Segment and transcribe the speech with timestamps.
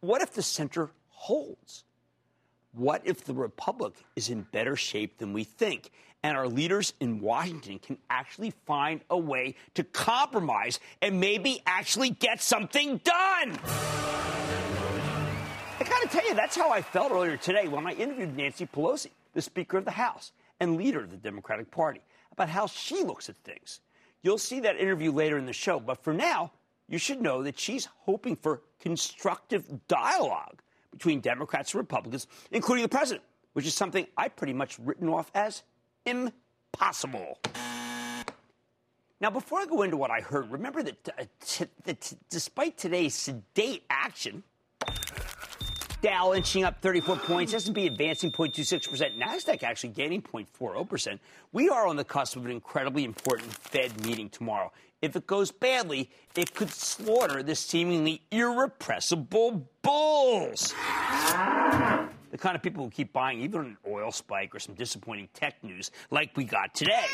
[0.00, 1.82] What if the center holds?
[2.72, 5.90] What if the Republic is in better shape than we think?
[6.22, 12.10] And our leaders in Washington can actually find a way to compromise and maybe actually
[12.10, 13.58] get something done.
[15.80, 18.66] I got to tell you, that's how I felt earlier today when I interviewed Nancy
[18.66, 20.30] Pelosi, the Speaker of the House
[20.60, 23.80] and leader of the Democratic Party, about how she looks at things.
[24.22, 26.52] You'll see that interview later in the show, but for now,
[26.88, 32.88] you should know that she's hoping for constructive dialogue between Democrats and Republicans, including the
[32.88, 35.62] president, which is something I pretty much written off as
[36.06, 37.38] impossible.
[39.20, 42.78] Now, before I go into what I heard, remember that, uh, t- that t- despite
[42.78, 44.44] today's sedate action,
[46.00, 51.18] Dow inching up 34 points, S&P advancing 0.26%, Nasdaq actually gaining 0.40%.
[51.52, 54.70] We are on the cusp of an incredibly important Fed meeting tomorrow.
[55.02, 60.72] If it goes badly, it could slaughter the seemingly irrepressible bulls.
[62.30, 65.64] The kind of people who keep buying even an oil spike or some disappointing tech
[65.64, 67.06] news like we got today.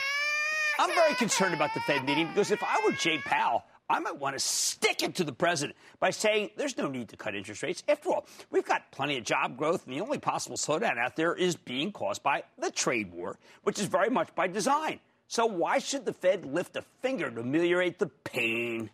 [0.78, 4.18] I'm very concerned about the Fed meeting because if I were Jay Powell, I might
[4.18, 7.62] want to stick it to the president by saying there's no need to cut interest
[7.62, 7.82] rates.
[7.86, 11.34] After all, we've got plenty of job growth, and the only possible slowdown out there
[11.34, 15.00] is being caused by the trade war, which is very much by design.
[15.28, 18.88] So why should the Fed lift a finger to ameliorate the pain?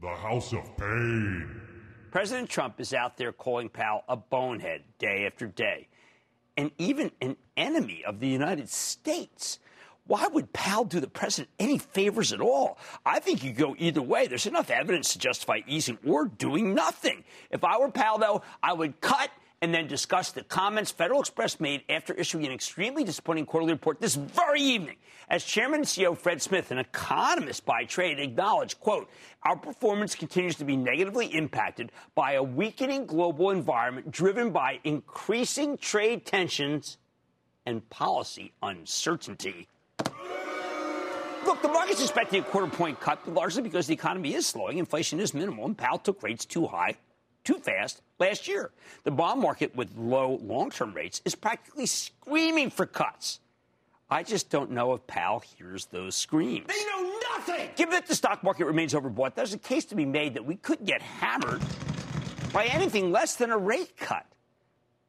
[0.00, 1.60] The House of Pain.
[2.10, 5.88] President Trump is out there calling Powell a bonehead day after day,
[6.56, 9.58] and even an enemy of the United States.
[10.06, 12.78] Why would Powell do the president any favors at all?
[13.04, 14.26] I think you go either way.
[14.26, 17.24] There's enough evidence to justify easing or doing nothing.
[17.50, 19.30] If I were Powell, though, I would cut
[19.62, 24.00] and then discuss the comments Federal Express made after issuing an extremely disappointing quarterly report
[24.00, 24.96] this very evening.
[25.28, 29.10] As Chairman and CEO Fred Smith, an economist by trade, acknowledged, quote,
[29.42, 35.78] our performance continues to be negatively impacted by a weakening global environment driven by increasing
[35.78, 36.98] trade tensions
[37.64, 39.66] and policy uncertainty.
[41.46, 45.20] Look, the market's expecting a quarter point cut, largely because the economy is slowing, inflation
[45.20, 46.96] is minimal, and Powell took rates too high
[47.46, 48.72] too fast last year.
[49.04, 53.40] The bond market with low long term rates is practically screaming for cuts.
[54.10, 56.66] I just don't know if Powell hears those screams.
[56.66, 57.70] They know nothing!
[57.76, 60.56] Given that the stock market remains overbought, there's a case to be made that we
[60.56, 61.62] could get hammered
[62.52, 64.26] by anything less than a rate cut.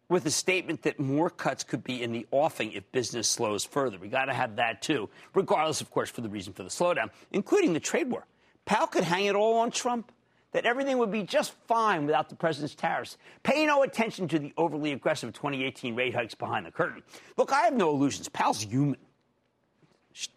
[0.09, 3.97] With a statement that more cuts could be in the offing if business slows further.
[3.97, 7.09] We got to have that too, regardless, of course, for the reason for the slowdown,
[7.31, 8.25] including the trade war.
[8.65, 10.11] Powell could hang it all on Trump
[10.51, 13.17] that everything would be just fine without the president's tariffs.
[13.43, 17.03] Pay no attention to the overly aggressive 2018 rate hikes behind the curtain.
[17.37, 18.29] Look, I have no illusions.
[18.29, 18.97] Powell's human.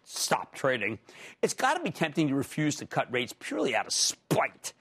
[0.03, 0.99] Stop trading.
[1.41, 4.73] It's got to be tempting to refuse to cut rates purely out of spite.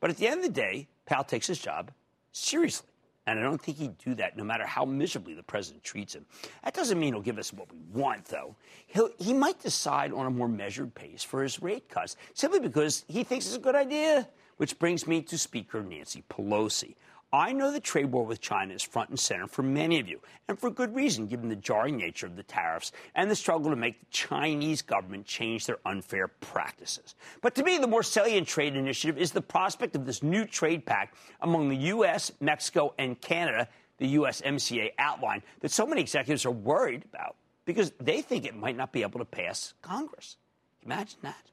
[0.00, 1.92] But at the end of the day, Powell takes his job
[2.32, 2.87] seriously.
[3.28, 6.24] And I don't think he'd do that no matter how miserably the president treats him.
[6.64, 8.56] That doesn't mean he'll give us what we want, though.
[8.86, 13.04] He'll, he might decide on a more measured pace for his rate cuts simply because
[13.06, 14.26] he thinks it's a good idea.
[14.56, 16.94] Which brings me to Speaker Nancy Pelosi.
[17.32, 20.20] I know the trade war with China is front and center for many of you,
[20.48, 23.76] and for good reason, given the jarring nature of the tariffs and the struggle to
[23.76, 27.14] make the Chinese government change their unfair practices.
[27.42, 30.86] But to me, the more salient trade initiative is the prospect of this new trade
[30.86, 33.68] pact among the U.S., Mexico, and Canada,
[33.98, 38.76] the USMCA outline, that so many executives are worried about because they think it might
[38.76, 40.38] not be able to pass Congress.
[40.82, 41.50] Imagine that.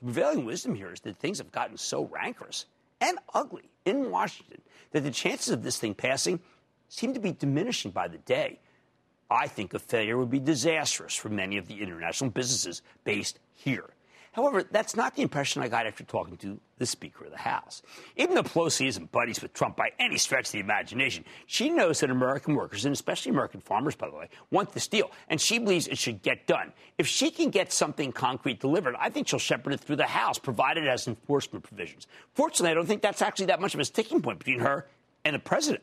[0.00, 2.66] The prevailing wisdom here is that things have gotten so rancorous
[3.00, 4.60] and ugly in Washington
[4.92, 6.40] that the chances of this thing passing
[6.88, 8.60] seem to be diminishing by the day.
[9.30, 13.90] I think a failure would be disastrous for many of the international businesses based here.
[14.36, 17.80] However, that's not the impression I got after talking to the Speaker of the House.
[18.16, 22.00] Even though Pelosi isn't buddies with Trump by any stretch of the imagination, she knows
[22.00, 25.58] that American workers, and especially American farmers, by the way, want this deal, and she
[25.58, 26.74] believes it should get done.
[26.98, 30.38] If she can get something concrete delivered, I think she'll shepherd it through the House,
[30.38, 32.06] provided it has enforcement provisions.
[32.34, 34.86] Fortunately, I don't think that's actually that much of a sticking point between her
[35.24, 35.82] and the president.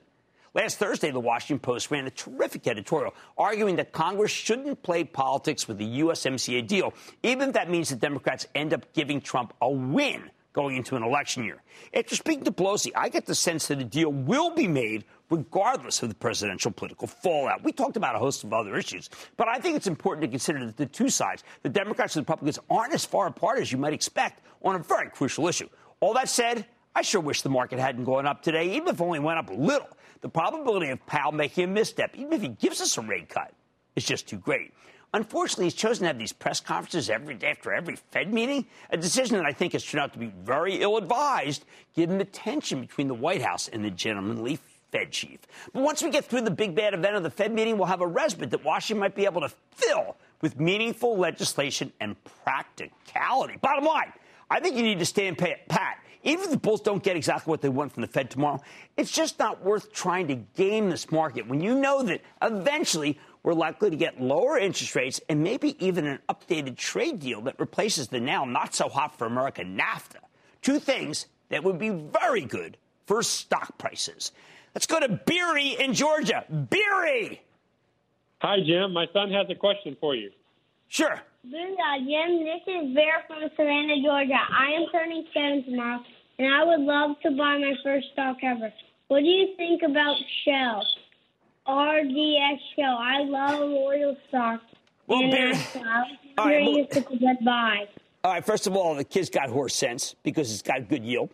[0.56, 5.68] Last Thursday, the Washington Post ran a terrific editorial arguing that Congress shouldn't play politics
[5.68, 9.70] with the USMCA deal, even if that means the Democrats end up giving Trump a
[9.70, 11.60] win going into an election year.
[11.92, 16.04] After speaking to Pelosi, I get the sense that a deal will be made regardless
[16.04, 17.64] of the presidential political fallout.
[17.64, 20.64] We talked about a host of other issues, but I think it's important to consider
[20.68, 23.80] that the two sides, the Democrats and the Republicans, aren't as far apart as you
[23.80, 25.68] might expect on a very crucial issue.
[26.00, 29.02] All that said, I sure wish the market hadn't gone up today, even if it
[29.02, 29.88] only went up a little.
[30.24, 33.54] The probability of Powell making a misstep, even if he gives us a rate cut,
[33.98, 34.74] is just too great.
[35.14, 38.96] Unfortunately, he's chosen to have these press conferences every day after every Fed meeting, a
[38.96, 42.80] decision that I think has turned out to be very ill advised given the tension
[42.80, 44.60] between the White House and the gentlemanly
[44.94, 45.42] Fed chief.
[45.74, 48.00] But once we get through the big bad event of the Fed meeting, we'll have
[48.00, 52.16] a respite that Washington might be able to fill with meaningful legislation and
[52.46, 53.58] practicality.
[53.62, 54.14] Bottom line,
[54.50, 55.98] I think you need to stay in pat.
[56.24, 58.62] Even if the bulls don't get exactly what they want from the Fed tomorrow,
[58.96, 63.54] it's just not worth trying to game this market when you know that eventually we're
[63.54, 68.08] likely to get lower interest rates and maybe even an updated trade deal that replaces
[68.08, 70.20] the now not so hot for America NAFTA.
[70.62, 74.32] Two things that would be very good for stock prices.
[74.74, 76.46] Let's go to Beery in Georgia.
[76.50, 77.42] Beery!
[78.40, 78.94] Hi, Jim.
[78.94, 80.32] My son has a question for you.
[80.88, 81.22] Sure.
[81.46, 82.46] Booyah, Jim.
[82.46, 84.40] This is Bear from Savannah, Georgia.
[84.50, 86.00] I am turning seven tomorrow,
[86.40, 88.72] and I would love to buy my first stock ever.
[89.10, 90.86] What do you think about Shell?
[91.68, 92.98] RDS Shell.
[92.98, 94.64] I love oil stocks.
[95.08, 96.04] Well, Bear- uh,
[96.38, 97.88] All right, well- a buy.
[98.24, 101.30] All right, first of all, the kid's got horse sense because it's got good yield.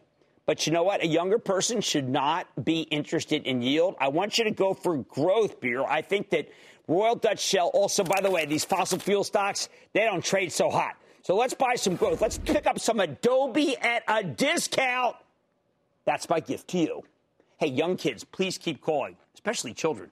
[0.47, 1.03] But you know what?
[1.03, 3.94] A younger person should not be interested in yield.
[4.00, 5.85] I want you to go for growth Bear.
[5.85, 6.50] I think that
[6.89, 10.71] Royal Dutch Shell, also, by the way, these fossil fuel stocks, they don't trade so
[10.71, 10.95] hot.
[11.21, 12.19] So let's buy some growth.
[12.19, 15.15] Let's pick up some Adobe at a discount.
[16.06, 17.03] That's my gift to you.
[17.57, 20.09] Hey, young kids, please keep calling, especially children.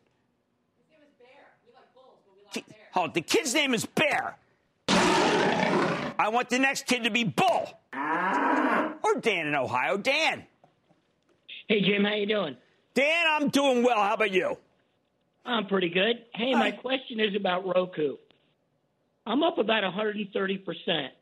[2.54, 2.64] Ki-
[2.96, 4.38] Oh, the kid's name is Bear.
[4.90, 7.70] I want the next kid to be Bull.
[7.94, 9.98] Or Dan in Ohio.
[9.98, 10.44] Dan.
[11.68, 12.56] Hey Jim, how you doing?
[12.94, 13.98] Dan, I'm doing well.
[13.98, 14.58] How about you?
[15.48, 16.26] I'm pretty good.
[16.36, 18.18] Hey, my question is about Roku.
[19.26, 21.14] I'm up about 130 percent.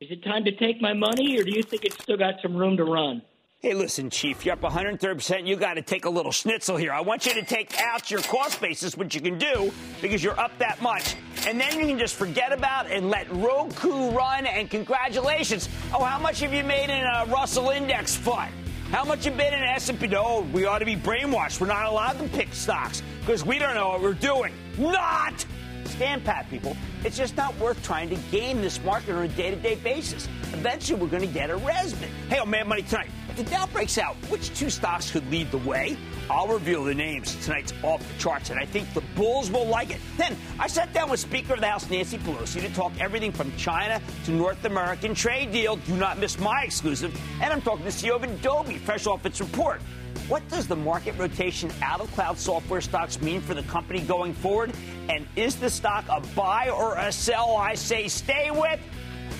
[0.00, 2.54] Is it time to take my money, or do you think it's still got some
[2.54, 3.22] room to run?
[3.60, 5.46] Hey, listen, Chief, you're up 130%.
[5.46, 6.92] You got to take a little schnitzel here.
[6.92, 10.38] I want you to take out your cost basis, which you can do because you're
[10.38, 11.14] up that much.
[11.46, 14.46] And then you can just forget about and let Roku run.
[14.46, 15.68] And congratulations.
[15.94, 18.52] Oh, how much have you made in a Russell Index fund?
[18.90, 20.08] How much you been in S&P?
[20.08, 21.60] No, oh, we ought to be brainwashed.
[21.60, 24.52] We're not allowed to pick stocks because we don't know what we're doing.
[24.76, 25.46] Not!
[25.84, 26.76] Stand pat, people.
[27.04, 30.28] It's just not worth trying to game this market on a day to day basis.
[30.52, 32.08] Eventually, we're going to get a respite.
[32.28, 35.50] Hey, on Mad Money tonight, if the Dow breaks out, which two stocks could lead
[35.50, 35.96] the way?
[36.30, 37.34] I'll reveal the names.
[37.44, 40.00] Tonight's off the charts, and I think the Bulls will like it.
[40.16, 43.54] Then, I sat down with Speaker of the House Nancy Pelosi to talk everything from
[43.56, 45.76] China to North American trade deal.
[45.76, 47.18] Do not miss my exclusive.
[47.40, 49.80] And I'm talking to CEO of Adobe, fresh off its report.
[50.28, 54.34] What does the market rotation out of cloud software stocks mean for the company going
[54.34, 54.72] forward?
[55.08, 57.56] And is the stock a buy or a sell?
[57.56, 58.80] I say stay with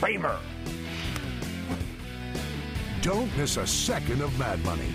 [0.01, 0.39] Cramer.
[3.03, 4.95] Don't miss a second of Mad Money.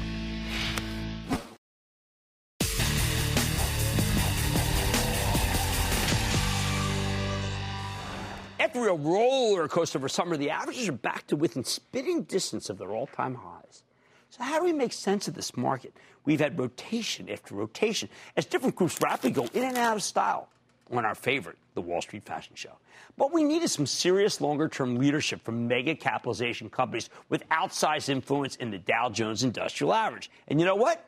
[8.73, 12.77] After a roller coaster over summer, the averages are back to within spitting distance of
[12.77, 13.83] their all time highs.
[14.29, 15.93] So, how do we make sense of this market?
[16.23, 20.47] We've had rotation after rotation as different groups rapidly go in and out of style
[20.89, 22.77] on our favorite, the Wall Street Fashion Show.
[23.17, 28.55] But we needed some serious longer term leadership from mega capitalization companies with outsized influence
[28.55, 30.31] in the Dow Jones Industrial Average.
[30.47, 31.05] And you know what?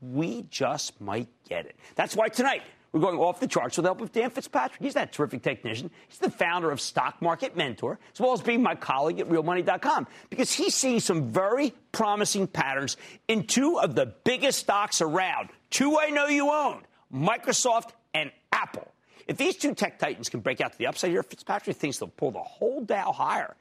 [0.00, 1.76] we just might get it.
[1.94, 4.80] That's why tonight we're going off the charts with the help of Dan Fitzpatrick.
[4.80, 5.90] He's that terrific technician.
[6.08, 10.06] He's the founder of Stock Market Mentor, as well as being my colleague at realmoney.com,
[10.30, 12.96] because he's seeing some very promising patterns
[13.28, 15.50] in two of the biggest stocks around.
[15.70, 18.88] Two I know you own Microsoft and Apple.
[19.26, 22.08] If these two tech titans can break out to the upside here, Fitzpatrick thinks they'll
[22.08, 23.54] pull the whole Dow higher.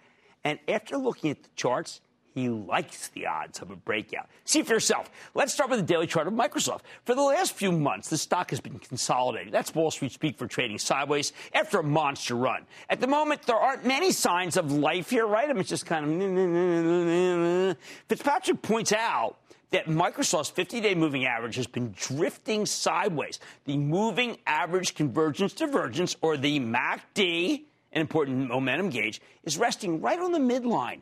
[0.46, 2.00] And after looking at the charts,
[2.38, 4.30] he likes the odds of a breakout.
[4.46, 5.10] See for yourself.
[5.34, 6.82] Let's start with the daily chart of Microsoft.
[7.04, 9.52] For the last few months, the stock has been consolidating.
[9.52, 12.66] That's Wall Street speak for trading sideways after a monster run.
[12.90, 15.50] At the moment, there aren't many signs of life here, right?
[15.50, 17.78] I mean, it's just kind of.
[18.08, 19.38] Fitzpatrick points out
[19.72, 23.40] that Microsoft's 50 day moving average has been drifting sideways.
[23.66, 27.64] The moving average convergence divergence, or the MACD,
[27.94, 31.02] an important momentum gauge, is resting right on the midline,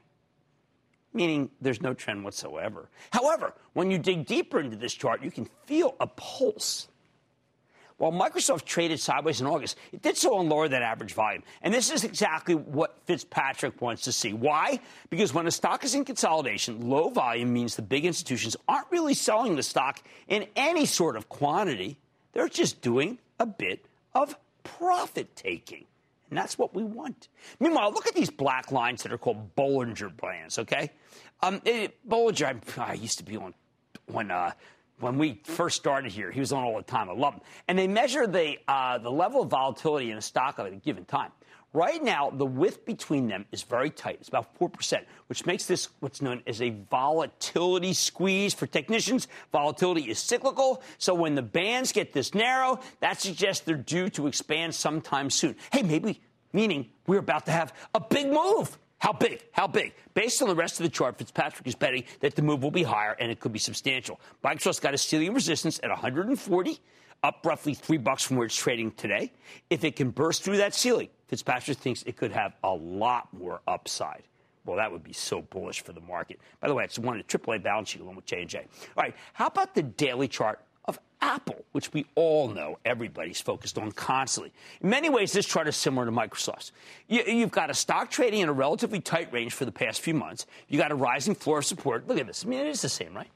[1.15, 2.89] meaning there's no trend whatsoever.
[3.12, 6.88] However, when you dig deeper into this chart, you can feel a pulse.
[7.98, 11.43] While Microsoft traded sideways in August, it did so on lower than average volume.
[11.62, 14.34] And this is exactly what Fitzpatrick wants to see.
[14.34, 14.81] Why?
[15.10, 19.13] Because when a stock is in consolidation, low volume means the big institutions aren't really
[19.13, 21.98] selling the stock in any sort of quantity.
[22.34, 25.86] They're just doing a bit of profit taking.
[26.29, 27.29] And that's what we want.
[27.60, 30.91] Meanwhile, look at these black lines that are called Bollinger Bands, okay?
[31.41, 33.53] Um, it, Bollinger, I, I used to be on
[34.08, 34.51] when uh,
[35.00, 36.32] when we first started here.
[36.32, 37.10] He was on all the time.
[37.10, 37.41] I love him.
[37.67, 41.05] And they measure the, uh, the level of volatility in a stock at a given
[41.05, 41.32] time.
[41.75, 44.20] Right now, the width between them is very tight.
[44.22, 48.53] It's about 4%, which makes this what's known as a volatility squeeze.
[48.53, 50.82] For technicians, volatility is cyclical.
[51.00, 55.58] So when the bands get this narrow, that suggests they're due to expand sometime soon.
[55.74, 56.22] Hey, maybe,
[56.53, 58.79] meaning we're about to have a big move.
[59.00, 59.44] How big?
[59.51, 59.96] How big?
[60.13, 62.84] Based on the rest of the chart, Fitzpatrick is betting that the move will be
[62.84, 64.22] higher and it could be substantial.
[64.46, 66.79] Microsoft's got a ceiling resistance at 140,
[67.22, 69.34] up roughly three bucks from where it's trading today.
[69.70, 73.62] If it can burst through that ceiling, Fitzpatrick thinks it could have a lot more
[73.67, 74.24] upside.
[74.65, 76.39] Well, that would be so bullish for the market.
[76.60, 78.58] By the way, it's one of the AAA balance sheet along with J&J.
[78.60, 83.77] All right, how about the daily chart of Apple, which we all know everybody's focused
[83.77, 84.53] on constantly.
[84.82, 86.72] In many ways, this chart is similar to Microsoft's.
[87.08, 90.13] You, have got a stock trading in a relatively tight range for the past few
[90.13, 90.46] months.
[90.67, 92.08] You got a rising floor of support.
[92.08, 92.46] Look at this.
[92.46, 93.29] I mean, it is the same, right?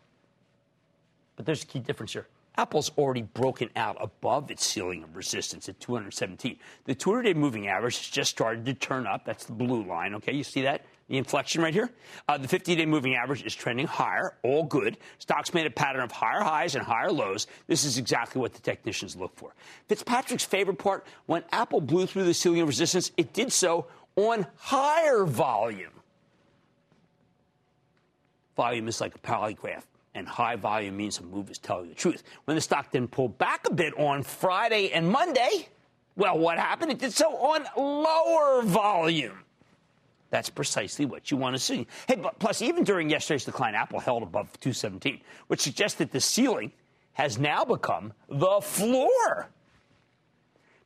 [1.36, 2.28] But there's a key difference here.
[2.58, 6.58] Apple's already broken out above its ceiling of resistance at 217.
[6.86, 9.26] The 200 day moving average has just started to turn up.
[9.26, 10.16] That's the blue line.
[10.16, 10.86] Okay, you see that?
[11.08, 11.90] The inflection right here.
[12.28, 14.36] Uh, the 50 day moving average is trending higher.
[14.44, 14.98] All good.
[15.20, 17.48] Stocks made a pattern of higher highs and higher lows.
[17.68, 19.54] This is exactly what the technicians look for.
[19.88, 24.46] Fitzpatrick's favorite part when Apple blew through the ceiling of resistance, it did so on
[24.58, 25.94] higher volume.
[28.56, 29.84] Volume is like a polygraph
[30.20, 32.24] and high volume means a move is telling the truth.
[32.46, 35.68] When the stock then pulled back a bit on Friday and Monday,
[36.16, 36.92] well, what happened?
[36.92, 39.40] It did so on lower volume.
[40.30, 41.88] That's precisely what you want to see.
[42.08, 46.20] Hey, but plus, even during yesterday's decline, Apple held above 217, which suggests that the
[46.20, 46.72] ceiling
[47.14, 49.50] has now become the floor.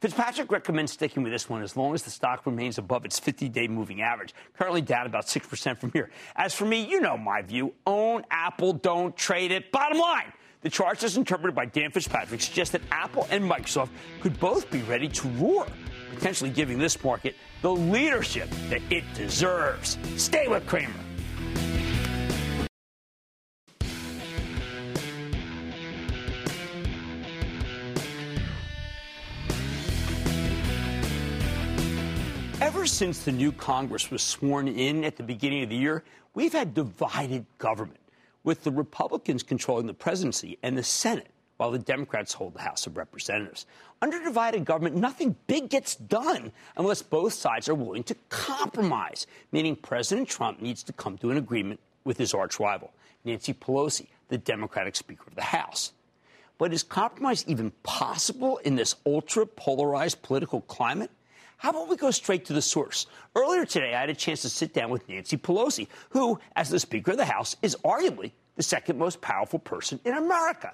[0.04, 3.48] Fitzpatrick recommends sticking with this one as long as the stock remains above its 50
[3.48, 6.10] day moving average, currently down about 6% from here.
[6.36, 9.72] As for me, you know my view own Apple, don't trade it.
[9.72, 10.34] Bottom line.
[10.60, 14.82] The charts, as interpreted by Dan Fitzpatrick, suggest that Apple and Microsoft could both be
[14.82, 15.68] ready to roar,
[16.14, 19.98] potentially giving this market the leadership that it deserves.
[20.18, 20.92] Stay with Cramer.
[33.04, 36.06] Since the new Congress was sworn in at the beginning of the year,
[36.36, 38.00] we've had divided government,
[38.46, 42.88] with the Republicans controlling the presidency and the Senate, while the Democrats hold the House
[42.88, 43.66] of Representatives.
[44.02, 49.76] Under divided government, nothing big gets done unless both sides are willing to compromise, meaning
[49.76, 52.94] President Trump needs to come to an agreement with his arch rival,
[53.26, 55.92] Nancy Pelosi, the Democratic Speaker of the House.
[56.58, 61.12] But is compromise even possible in this ultra polarized political climate?
[61.64, 63.08] How about we go straight to the source?
[63.38, 66.78] Earlier today, I had a chance to sit down with Nancy Pelosi, who, as the
[66.78, 70.74] Speaker of the House, is arguably the second most powerful person in America.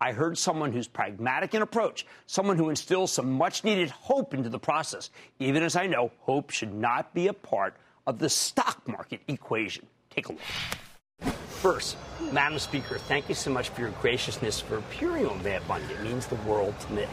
[0.00, 4.48] I heard someone who's pragmatic in approach, someone who instills some much needed hope into
[4.48, 7.74] the process, even as I know hope should not be a part
[8.06, 9.88] of the stock market equation.
[10.08, 11.34] Take a look.
[11.48, 11.96] First,
[12.30, 15.94] Madam Speaker, thank you so much for your graciousness for appearing on Mad Monday.
[15.94, 17.08] It means the world to me.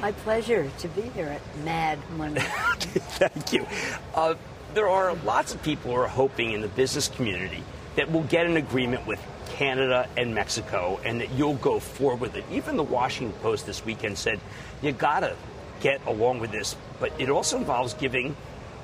[0.00, 2.40] My pleasure to be here at Mad Monday.
[2.78, 3.66] Thank you.
[4.14, 4.34] Uh,
[4.74, 7.64] there are lots of people who are hoping in the business community
[7.96, 12.36] that we'll get an agreement with Canada and Mexico and that you'll go forward with
[12.36, 12.44] it.
[12.52, 14.38] Even the Washington Post this weekend said
[14.82, 15.34] you got to
[15.80, 18.36] get along with this, but it also involves giving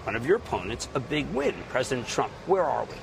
[0.02, 2.33] one of your opponents a big win, President Trump.
[2.47, 2.94] Where are we?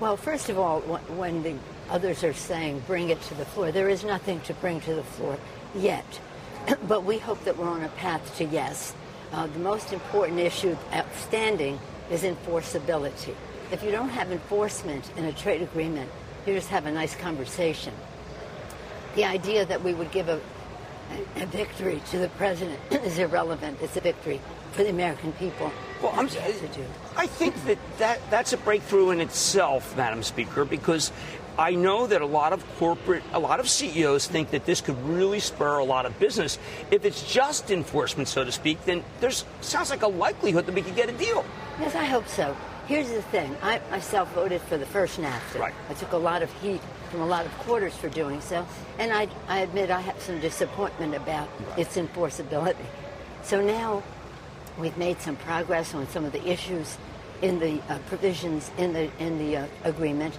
[0.00, 1.56] Well, first of all, when the
[1.90, 5.02] others are saying bring it to the floor, there is nothing to bring to the
[5.02, 5.36] floor
[5.74, 6.20] yet.
[6.88, 8.94] but we hope that we're on a path to yes.
[9.32, 11.78] Uh, the most important issue outstanding
[12.10, 13.34] is enforceability.
[13.70, 16.10] If you don't have enforcement in a trade agreement,
[16.46, 17.94] you just have a nice conversation.
[19.14, 20.40] The idea that we would give a,
[21.36, 23.78] a victory to the president is irrelevant.
[23.80, 24.40] It's a victory
[24.72, 25.70] for the American people.
[26.02, 26.26] Well, I'm,
[27.16, 31.12] I think that, that that's a breakthrough in itself, Madam Speaker, because
[31.60, 34.98] I know that a lot of corporate, a lot of CEOs think that this could
[35.04, 36.58] really spur a lot of business.
[36.90, 40.80] If it's just enforcement, so to speak, then there's sounds like a likelihood that we
[40.80, 41.44] could get a deal.
[41.78, 42.56] Yes, I hope so.
[42.86, 43.54] Here's the thing.
[43.62, 45.58] I myself voted for the first NAFTA.
[45.58, 45.74] Right.
[45.90, 48.66] I took a lot of heat from a lot of quarters for doing so,
[48.98, 52.86] and I, I admit I have some disappointment about its enforceability.
[53.42, 54.02] So now
[54.78, 56.96] we've made some progress on some of the issues
[57.42, 60.38] in the uh, provisions in the in the uh, agreement,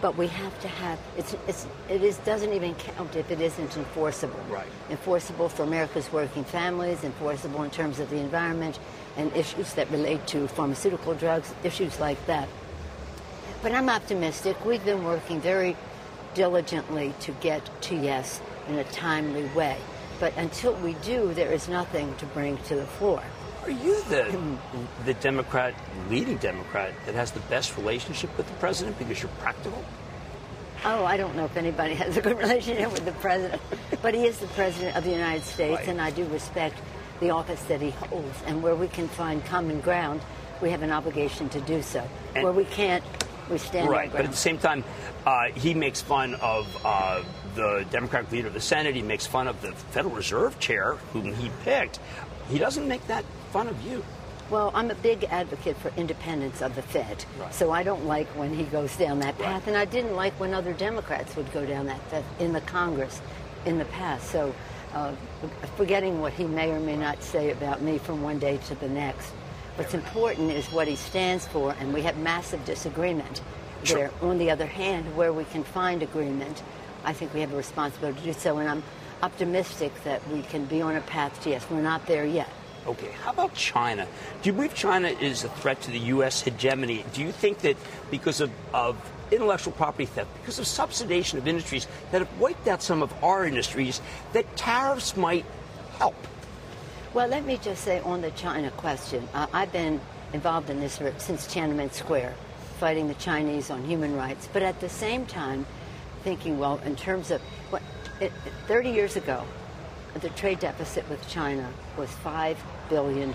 [0.00, 3.76] but we have to have it's it's it is doesn't even count if it isn't
[3.76, 4.40] enforceable.
[4.48, 4.66] Right.
[4.90, 8.78] Enforceable for America's working families, enforceable in terms of the environment
[9.16, 12.48] and issues that relate to pharmaceutical drugs, issues like that.
[13.62, 14.62] But I'm optimistic.
[14.64, 15.76] We've been working very
[16.34, 19.78] diligently to get to yes in a timely way.
[20.20, 23.22] But until we do, there is nothing to bring to the floor.
[23.66, 24.56] Are you the
[25.04, 25.74] the Democrat,
[26.08, 29.82] leading Democrat, that has the best relationship with the president because you're practical?
[30.84, 33.60] Oh, I don't know if anybody has a good relationship with the president,
[34.02, 35.88] but he is the president of the United States, Right.
[35.88, 36.76] and I do respect
[37.18, 38.40] the office that he holds.
[38.46, 40.20] And where we can find common ground,
[40.62, 42.06] we have an obligation to do so.
[42.36, 43.02] And- where we can't,
[43.50, 44.84] we stand Right, but at the same time,
[45.24, 47.22] uh, he makes fun of uh,
[47.56, 48.94] the Democratic leader of the Senate.
[48.94, 51.98] He makes fun of the Federal Reserve chair, whom he picked.
[52.48, 54.04] He doesn't make that fun of you.
[54.48, 57.24] Well, I'm a big advocate for independence of the Fed.
[57.38, 57.52] Right.
[57.52, 59.62] So I don't like when he goes down that path.
[59.62, 59.68] Right.
[59.68, 63.20] And I didn't like when other Democrats would go down that path in the Congress
[63.64, 64.30] in the past.
[64.30, 64.54] So
[64.94, 65.12] uh,
[65.76, 68.88] forgetting what he may or may not say about me from one day to the
[68.88, 69.30] next.
[69.74, 73.42] What's important is what he stands for, and we have massive disagreement
[73.84, 73.98] Sure.
[73.98, 74.10] there.
[74.22, 76.62] On the other hand, where we can find agreement,
[77.04, 78.56] I think we have a responsibility to do so.
[78.58, 78.82] And I'm
[79.22, 81.66] optimistic that we can be on a path to yes.
[81.70, 82.48] We're not there yet.
[82.86, 84.06] Okay, how about China?
[84.42, 86.42] Do you believe China is a threat to the U.S.
[86.42, 87.04] hegemony?
[87.12, 87.76] Do you think that
[88.12, 88.96] because of, of
[89.32, 93.44] intellectual property theft, because of subsidization of industries that have wiped out some of our
[93.44, 94.00] industries,
[94.34, 95.44] that tariffs might
[95.98, 96.14] help?
[97.12, 100.00] Well, let me just say on the China question, uh, I've been
[100.32, 102.34] involved in this since Tiananmen Square,
[102.78, 105.66] fighting the Chinese on human rights, but at the same time,
[106.22, 107.82] thinking, well, in terms of what,
[108.20, 108.32] it,
[108.68, 109.44] 30 years ago,
[110.14, 112.56] the trade deficit with China was $5
[112.88, 113.34] billion.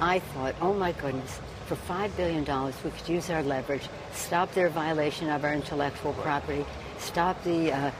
[0.00, 2.44] I thought, oh my goodness, for $5 billion,
[2.84, 6.64] we could use our leverage, stop their violation of our intellectual property,
[6.98, 7.90] stop the uh,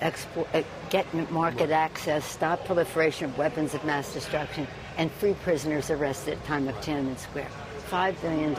[0.00, 5.90] export, uh, get market access, stop proliferation of weapons of mass destruction, and free prisoners
[5.90, 7.48] arrested at time of Tiananmen Square.
[7.90, 8.56] $5 billion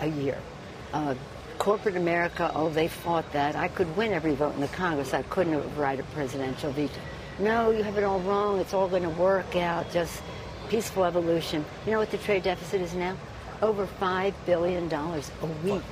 [0.00, 0.38] a year.
[0.92, 1.14] Uh,
[1.60, 3.54] corporate America, oh, they fought that.
[3.54, 5.12] I could win every vote in the Congress.
[5.12, 6.98] I couldn't override a presidential veto.
[7.38, 8.58] No, you have it all wrong.
[8.58, 9.90] It's all going to work out.
[9.92, 10.22] Just
[10.70, 11.64] peaceful evolution.
[11.84, 13.14] You know what the trade deficit is now?
[13.60, 15.22] Over $5 billion a
[15.62, 15.82] week.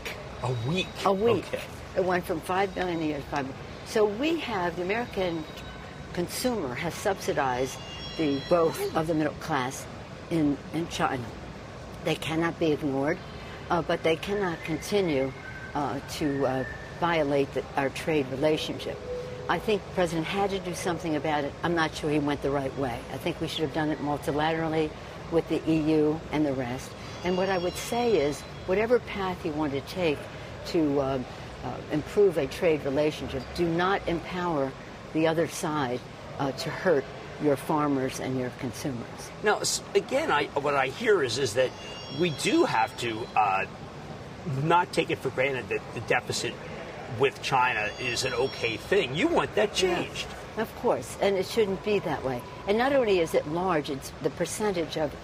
[0.43, 0.87] A week.
[1.05, 1.47] A week.
[1.49, 1.63] Okay.
[1.97, 3.45] It went from five billion a year to five.
[3.45, 3.55] billion.
[3.87, 5.45] So we have the American
[6.15, 7.77] consumer has subsidized
[8.17, 9.85] the growth of the middle class
[10.31, 11.25] in in China.
[12.05, 13.19] They cannot be ignored,
[13.69, 15.33] uh, but they cannot continue
[15.73, 16.65] to uh,
[17.01, 18.99] violate the, our trade relationship.
[19.49, 21.53] I think the president had to do something about it.
[21.63, 22.99] I'm not sure he went the right way.
[23.13, 24.91] I think we should have done it multilaterally
[25.33, 26.91] with the EU and the rest.
[27.25, 30.19] And what I would say is, whatever path you want to take
[30.67, 31.19] to uh,
[31.65, 34.71] uh, improve a trade relationship, do not empower
[35.15, 36.01] the other side
[36.39, 37.05] uh, to hurt
[37.43, 39.31] your farmers and your consumers.
[39.43, 39.63] Now,
[39.95, 41.71] again, I, what I hear is is that
[42.21, 43.65] we do have to uh,
[44.63, 46.55] not take it for granted that the deficit
[47.19, 49.15] with China is an okay thing.
[49.15, 50.27] You want that changed.
[50.57, 52.43] Of course, and it shouldn't be that way.
[52.67, 55.15] And not only is it large, it's the percentage of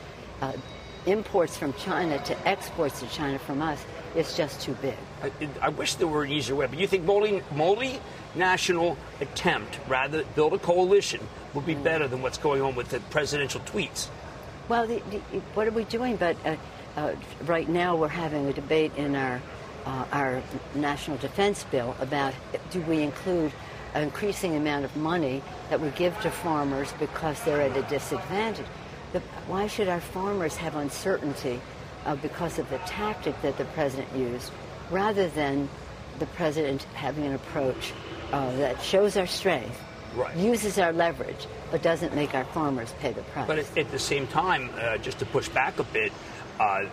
[0.40, 0.52] uh,
[1.06, 4.96] imports from China to exports to China from us is just too big.
[5.22, 10.24] I, I wish there were an easier way, but you think multi, multinational attempt, rather
[10.36, 11.20] build a coalition,
[11.52, 14.08] would be better than what's going on with the presidential tweets?
[14.68, 15.18] Well, the, the,
[15.54, 16.16] what are we doing?
[16.16, 16.56] But uh,
[16.96, 19.40] uh, right now we're having a debate in our
[19.86, 20.42] uh, our
[20.74, 22.32] national defense bill about
[22.70, 23.52] do we include
[23.94, 28.66] an increasing amount of money that we give to farmers because they're at a disadvantage.
[29.12, 31.60] The, why should our farmers have uncertainty
[32.04, 34.50] uh, because of the tactic that the president used,
[34.90, 35.68] rather than
[36.18, 37.92] the president having an approach
[38.32, 39.80] uh, that shows our strength,
[40.16, 40.36] Right.
[40.36, 43.46] uses our leverage, but doesn't make our farmers pay the price?
[43.46, 46.12] But at, at the same time, uh, just to push back a bit,
[46.58, 46.84] uh,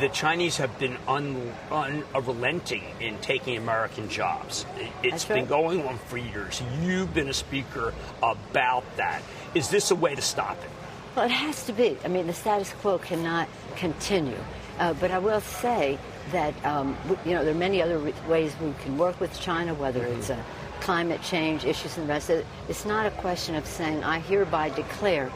[0.00, 4.64] the Chinese have been un, unrelenting in taking American jobs.
[4.76, 5.48] It, it's That's been right.
[5.48, 6.62] going on for years.
[6.80, 9.22] You've been a speaker about that.
[9.54, 10.70] Is this a way to stop it?
[11.14, 11.98] Well, it has to be.
[12.04, 14.38] I mean, the status quo cannot continue.
[14.78, 15.98] Uh, but I will say
[16.32, 20.00] that um, you know there are many other ways we can work with China, whether
[20.00, 20.18] mm-hmm.
[20.18, 20.42] it's uh,
[20.80, 22.46] climate change issues and the rest of it.
[22.68, 25.30] It's not a question of saying I hereby declare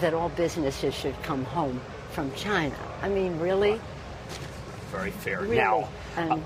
[0.00, 2.76] that all businesses should come home from China.
[3.02, 3.80] I mean, really?
[4.90, 5.40] Very fair.
[5.42, 5.56] Really?
[5.56, 6.38] Now, uh,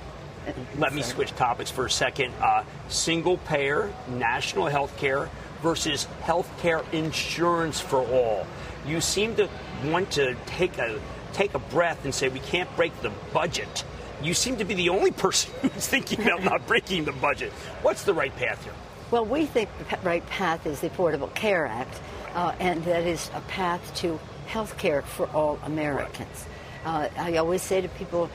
[0.78, 2.32] let me switch topics for a second.
[2.40, 5.28] Uh, single payer, national health care
[5.62, 8.46] versus health care insurance for all.
[8.86, 9.48] You seem to
[9.86, 11.00] want to take a
[11.32, 13.84] take a breath and say we can't break the budget.
[14.22, 17.50] You seem to be the only person who's thinking about not breaking the budget.
[17.82, 18.74] What's the right path here?
[19.10, 22.00] Well, we think the right path is the Affordable Care Act,
[22.34, 26.46] uh, and that is a path to health care for all Americans.
[26.84, 28.26] Uh, I always say to people,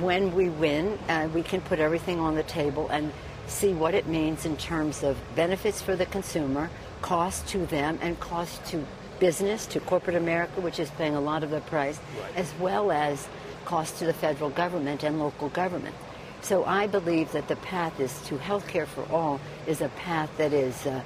[0.00, 3.12] when we win, uh, we can put everything on the table and
[3.46, 6.70] see what it means in terms of benefits for the consumer,
[7.02, 8.84] cost to them, and cost to
[9.20, 12.36] business, to corporate America, which is paying a lot of the price, right.
[12.36, 13.28] as well as
[13.64, 15.94] cost to the federal government and local government.
[16.42, 20.30] So I believe that the path is to health care for all is a path
[20.38, 21.02] that is uh,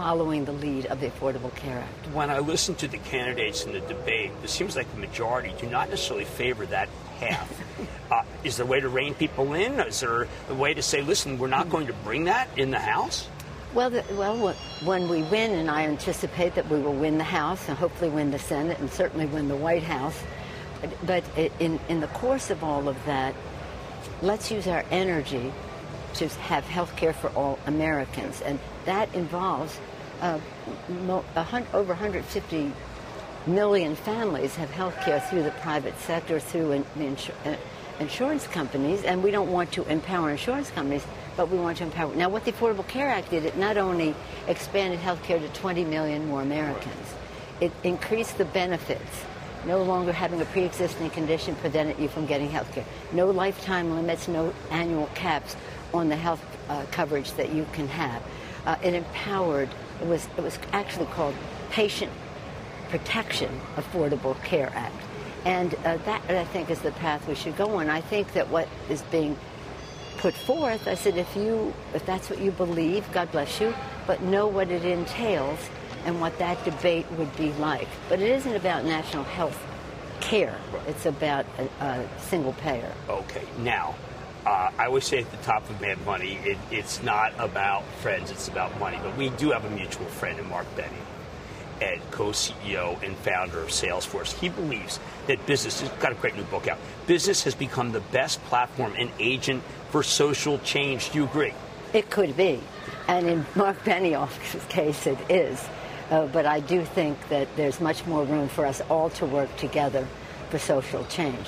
[0.00, 2.14] following the lead of the Affordable Care Act.
[2.14, 5.68] When I listen to the candidates in the debate, it seems like the majority do
[5.68, 7.60] not necessarily favor that path.
[8.10, 9.78] uh, is there a way to rein people in?
[9.78, 12.78] Is there a way to say, listen, we're not going to bring that in the
[12.78, 13.28] House?
[13.74, 17.68] Well, the, well, when we win, and I anticipate that we will win the House
[17.68, 20.18] and hopefully win the Senate and certainly win the White House.
[21.04, 21.24] But
[21.58, 23.34] in, in the course of all of that,
[24.22, 25.52] let's use our energy
[26.14, 28.40] to have health care for all Americans.
[28.40, 29.78] And that involves
[30.20, 30.38] uh,
[31.72, 32.72] over 150
[33.46, 37.56] million families have health care through the private sector, through in, uh,
[37.98, 41.04] insurance companies, and we don't want to empower insurance companies,
[41.36, 42.14] but we want to empower.
[42.14, 44.14] Now, what the Affordable Care Act did, it not only
[44.46, 47.14] expanded health care to 20 million more Americans,
[47.60, 49.24] it increased the benefits
[49.66, 52.84] no longer having a pre-existing condition prevented you from getting health care.
[53.12, 55.56] No lifetime limits, no annual caps
[55.92, 58.22] on the health uh, coverage that you can have.
[58.66, 59.68] Uh, it empowered,
[60.00, 61.34] it was, it was actually called
[61.70, 62.12] Patient
[62.90, 64.94] Protection Affordable Care Act.
[65.44, 67.88] And uh, that, I think, is the path we should go on.
[67.88, 69.38] I think that what is being
[70.18, 73.74] put forth, I said, if you, if that's what you believe, God bless you,
[74.06, 75.58] but know what it entails
[76.04, 77.88] and what that debate would be like.
[78.08, 79.58] But it isn't about national health
[80.20, 80.56] care.
[80.86, 82.92] It's about a, a single payer.
[83.08, 83.46] Okay.
[83.58, 83.94] Now,
[84.46, 88.30] uh, I always say at the top of Mad Money, it, it's not about friends,
[88.30, 88.98] it's about money.
[89.02, 91.10] But we do have a mutual friend in Mark Benioff,
[91.80, 94.38] and co-CEO and founder of Salesforce.
[94.38, 96.78] He believes that business has got a great new book out.
[97.06, 101.10] Business has become the best platform and agent for social change.
[101.10, 101.54] Do you agree?
[101.92, 102.60] It could be.
[103.08, 105.66] And in Mark Benioff's case, it is.
[106.10, 109.54] Uh, but I do think that there's much more room for us all to work
[109.56, 110.06] together
[110.50, 111.46] for social change.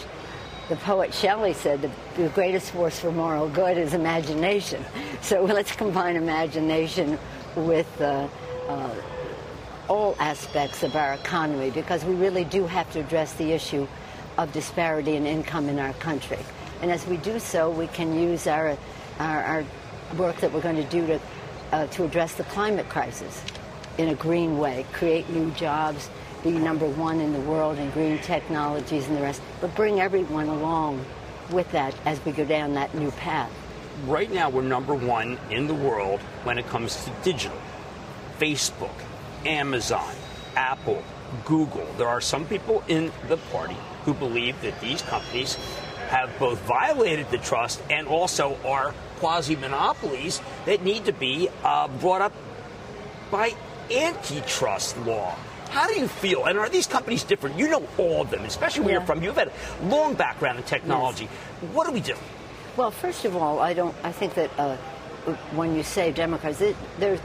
[0.69, 4.85] The poet Shelley said the, greatest force for moral good is imagination.
[5.23, 7.17] So let's combine imagination
[7.55, 8.27] with uh,
[8.69, 8.95] uh,
[9.89, 13.87] all aspects of our economy because we really do have to address the issue
[14.37, 16.41] of disparity in income in our country.
[16.81, 18.77] And as we do so, we can use our,
[19.21, 19.65] our, our
[20.17, 21.21] work that we're going to do to,
[21.71, 23.45] uh, to address the climate crisis
[23.99, 26.11] in a green way, create new jobs,
[26.43, 30.49] be number one in the world in green technologies and the rest, but bring everyone
[30.49, 31.05] along
[31.51, 33.51] with that as we go down that new path.
[34.07, 37.59] Right now, we're number one in the world when it comes to digital.
[38.39, 38.95] Facebook,
[39.45, 40.15] Amazon,
[40.57, 41.03] Apple,
[41.45, 41.87] Google.
[41.99, 45.57] There are some people in the party who believe that these companies
[46.09, 51.89] have both violated the trust and also are quasi monopolies that need to be uh,
[51.89, 52.33] brought up
[53.31, 53.55] by
[53.91, 55.37] antitrust law.
[55.73, 56.45] How do you feel?
[56.45, 57.59] And are these companies different?
[57.59, 58.99] You know all of them, especially where yeah.
[58.99, 59.23] you're from.
[59.23, 61.25] You've had a long background in technology.
[61.25, 61.73] Yes.
[61.73, 62.15] What do we do?
[62.77, 63.95] Well, first of all, I don't.
[64.05, 64.77] I think that uh,
[65.57, 67.21] when you say Democrats, it, there's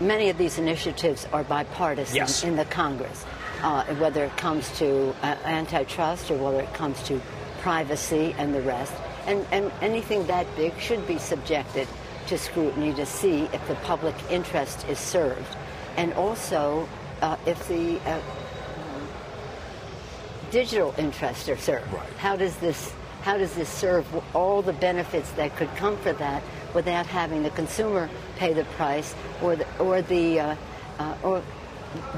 [0.00, 2.42] many of these initiatives are bipartisan yes.
[2.44, 3.26] in the Congress,
[3.62, 7.20] uh, whether it comes to uh, antitrust or whether it comes to
[7.60, 8.94] privacy and the rest.
[9.26, 11.86] And, and anything that big should be subjected
[12.28, 15.56] to scrutiny to see if the public interest is served
[15.96, 16.88] and also
[17.22, 18.20] uh, if the uh,
[20.50, 21.90] digital interests are served.
[21.92, 22.08] Right.
[22.18, 24.04] How does this how does this serve
[24.34, 26.42] all the benefits that could come for that
[26.74, 30.56] without having the consumer pay the price or the or the uh,
[30.98, 31.42] uh or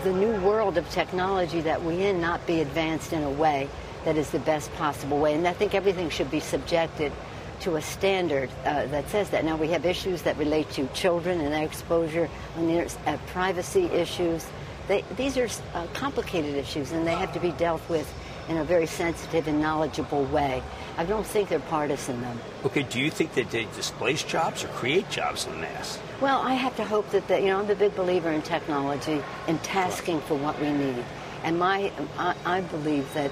[0.02, 3.68] the new world of technology that we in not be advanced in a way
[4.04, 5.34] that is the best possible way.
[5.34, 7.12] And I think everything should be subjected
[7.60, 9.44] to a standard uh, that says that.
[9.44, 13.86] Now, we have issues that relate to children and their exposure, and there's uh, privacy
[13.86, 14.46] issues.
[14.88, 18.12] They, these are uh, complicated issues, and they have to be dealt with
[18.49, 20.62] in a very sensitive and knowledgeable way.
[20.99, 22.66] I don't think they're partisan, though.
[22.66, 25.99] Okay, do you think that they displace jobs or create jobs in the mass?
[26.20, 29.23] Well, I have to hope that, the, you know, I'm a big believer in technology
[29.49, 31.05] and tasking for what we need.
[31.42, 33.31] And my, I, I believe that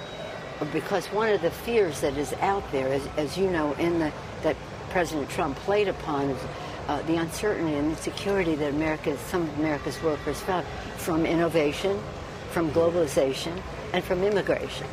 [0.73, 4.13] because one of the fears that is out there, as, as you know, in the,
[4.43, 4.57] that
[4.91, 6.43] President Trump played upon is
[6.89, 10.65] uh, the uncertainty and insecurity that America, some of America's workers felt
[10.97, 12.01] from innovation,
[12.51, 13.61] from globalization,
[13.93, 14.87] and from immigration.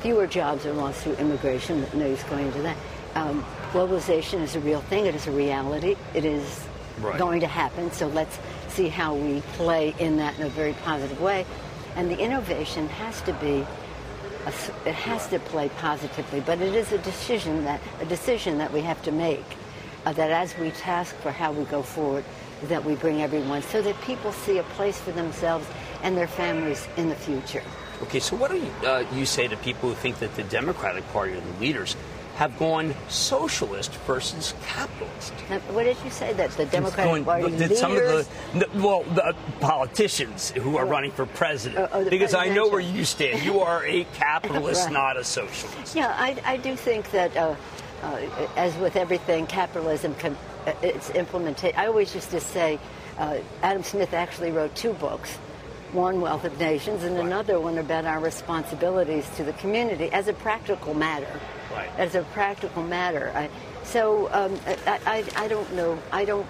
[0.00, 1.86] Fewer jobs are lost through immigration.
[1.94, 2.76] No use going into that.
[3.14, 5.06] Um, globalization is a real thing.
[5.06, 5.96] It is a reality.
[6.14, 6.66] It is
[7.00, 7.18] Right.
[7.18, 7.90] going to happen.
[7.92, 11.46] So let's see how we play in that in a very positive way.
[11.96, 13.66] And the innovation has to be
[14.84, 18.80] it has to play positively, but it is a decision that a decision that we
[18.80, 19.44] have to make.
[20.04, 22.24] Uh, that as we task for how we go forward,
[22.64, 25.66] that we bring everyone so that people see a place for themselves
[26.02, 27.62] and their families in the future.
[28.02, 31.06] Okay, so what do you, uh, you say to people who think that the Democratic
[31.12, 31.94] Party or the leaders
[32.34, 35.32] have gone socialist versus capitalist?
[35.48, 38.26] Now, what did you say that the Democratic Going- Party that some of the,
[38.74, 40.90] well, the politicians who are Right.
[40.90, 43.42] running for president, Oh, oh, because I know where you stand.
[43.44, 44.92] You are a capitalist, Right.
[44.92, 45.94] not a socialist.
[45.94, 47.54] Yeah, I, I do think that, uh,
[48.02, 50.36] uh, as with everything, capitalism can
[50.66, 51.78] uh, its implementation.
[51.78, 52.78] I always used to say,
[53.18, 55.36] uh, Adam Smith actually wrote two books.
[55.92, 60.32] One, Wealth of Nations, and another one about our responsibilities to the community as a
[60.32, 61.40] practical matter.
[61.70, 61.90] Right.
[61.98, 63.30] As a practical matter.
[63.34, 63.50] I,
[63.84, 65.98] so um, I, I, I don't know.
[66.10, 66.46] I don't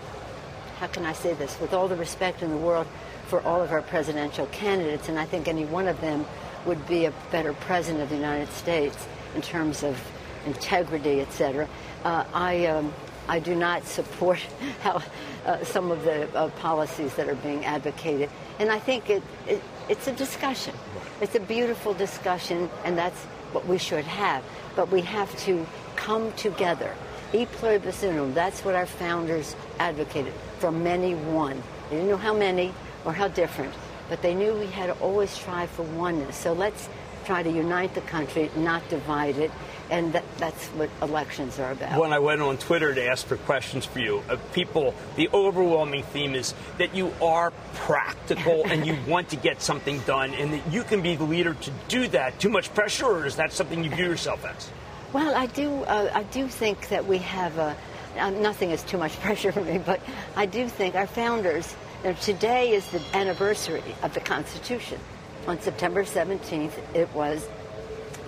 [0.82, 2.88] how can I say this, with all the respect in the world
[3.28, 6.26] for all of our presidential candidates, and I think any one of them
[6.66, 9.96] would be a better president of the United States in terms of
[10.46, 11.68] integrity, etc.
[12.04, 12.92] Uh, I, um,
[13.28, 14.38] I do not support
[14.82, 15.02] how
[15.46, 19.62] uh, some of the uh, policies that are being advocated, and I think it, it,
[19.88, 20.74] it's a discussion.
[21.20, 24.42] It's a beautiful discussion, and that's what we should have.
[24.74, 26.94] But we have to come together.
[27.32, 30.32] E pluribus unum, that's what our founders advocated.
[30.58, 31.62] From many, one.
[31.88, 32.72] They didn't know how many
[33.04, 33.72] or how different,
[34.08, 36.36] but they knew we had to always try for oneness.
[36.36, 36.88] So let's
[37.24, 39.50] try to unite the country, not divide it.
[39.90, 42.00] And that, that's what elections are about.
[42.00, 46.02] When I went on Twitter to ask for questions for you, uh, people, the overwhelming
[46.02, 50.72] theme is that you are practical and you want to get something done, and that
[50.72, 52.38] you can be the leader to do that.
[52.38, 54.70] Too much pressure, or is that something you view yourself as?
[55.12, 55.84] Well, I do.
[55.84, 57.76] Uh, I do think that we have a.
[58.16, 60.00] Uh, nothing is too much pressure for me, but
[60.36, 61.74] I do think our founders.
[62.02, 64.98] You know, today is the anniversary of the Constitution.
[65.46, 67.48] On September 17th, it was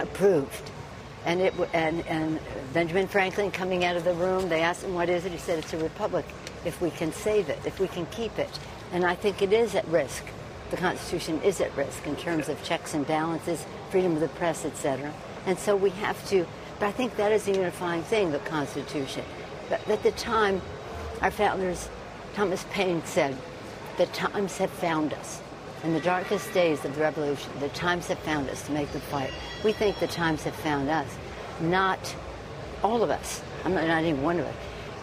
[0.01, 0.71] approved,
[1.25, 2.41] and it and and
[2.73, 4.49] Benjamin Franklin coming out of the room.
[4.49, 6.25] They asked him, "What is it?" He said, "It's a republic.
[6.65, 8.59] If we can save it, if we can keep it."
[8.93, 10.25] And I think it is at risk.
[10.71, 14.65] The Constitution is at risk in terms of checks and balances, freedom of the press,
[14.65, 15.13] etc.
[15.47, 16.47] And so we have to.
[16.81, 19.25] But I think that is a unifying thing, the Constitution.
[19.69, 20.61] But at the time,
[21.23, 21.89] our founders,
[22.35, 23.37] Thomas Paine said,
[23.99, 25.41] the times have found us.
[25.85, 29.01] In the darkest days of the revolution, the times have found us to make the
[29.01, 29.31] fight.
[29.63, 31.07] We think the times have found us,
[31.61, 32.17] not
[32.83, 33.43] all of us.
[33.67, 34.55] I'm not, not even one of us.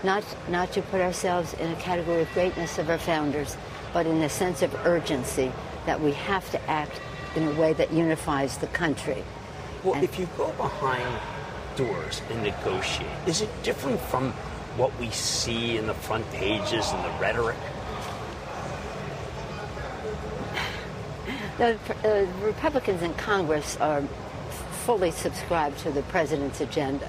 [0.04, 3.56] Not, not to put ourselves in a category of greatness of our founders,
[3.94, 5.52] but in a sense of urgency
[5.86, 7.00] that we have to act
[7.36, 9.24] in a way that unifies the country.
[9.84, 11.08] Well, And- if you go behind
[11.76, 14.34] doors and negotiate, is it different from
[14.78, 17.58] what we see in the front pages and the rhetoric?
[21.58, 24.02] The uh, Republicans in Congress are
[24.86, 27.08] fully subscribed to the president's agenda.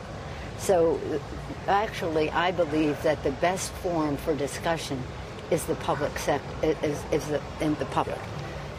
[0.59, 5.03] So, uh, actually, I believe that the best forum for discussion
[5.51, 8.19] is the public sector, is, is the, in the public.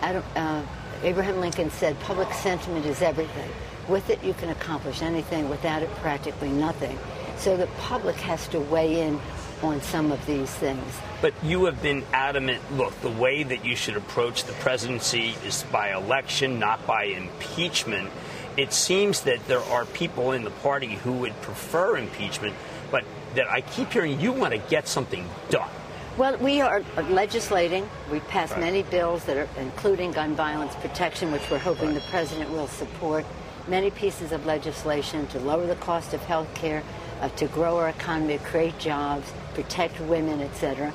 [0.01, 0.61] Uh,
[1.03, 3.49] Abraham Lincoln said, "Public sentiment is everything.
[3.87, 5.49] With it, you can accomplish anything.
[5.49, 6.97] Without it, practically nothing."
[7.37, 9.19] So the public has to weigh in
[9.63, 10.83] on some of these things.
[11.21, 12.61] But you have been adamant.
[12.75, 18.09] Look, the way that you should approach the presidency is by election, not by impeachment.
[18.57, 22.55] It seems that there are people in the party who would prefer impeachment,
[22.91, 23.03] but
[23.35, 25.69] that I keep hearing you want to get something done.
[26.17, 27.89] Well, we are legislating.
[28.11, 28.61] We've passed Right.
[28.61, 33.25] many bills that are including gun violence protection, which we're hoping the president will support.
[33.67, 36.83] Many pieces of legislation to lower the cost of health care,
[37.23, 40.93] uh, to grow our economy, create jobs, protect women, etc.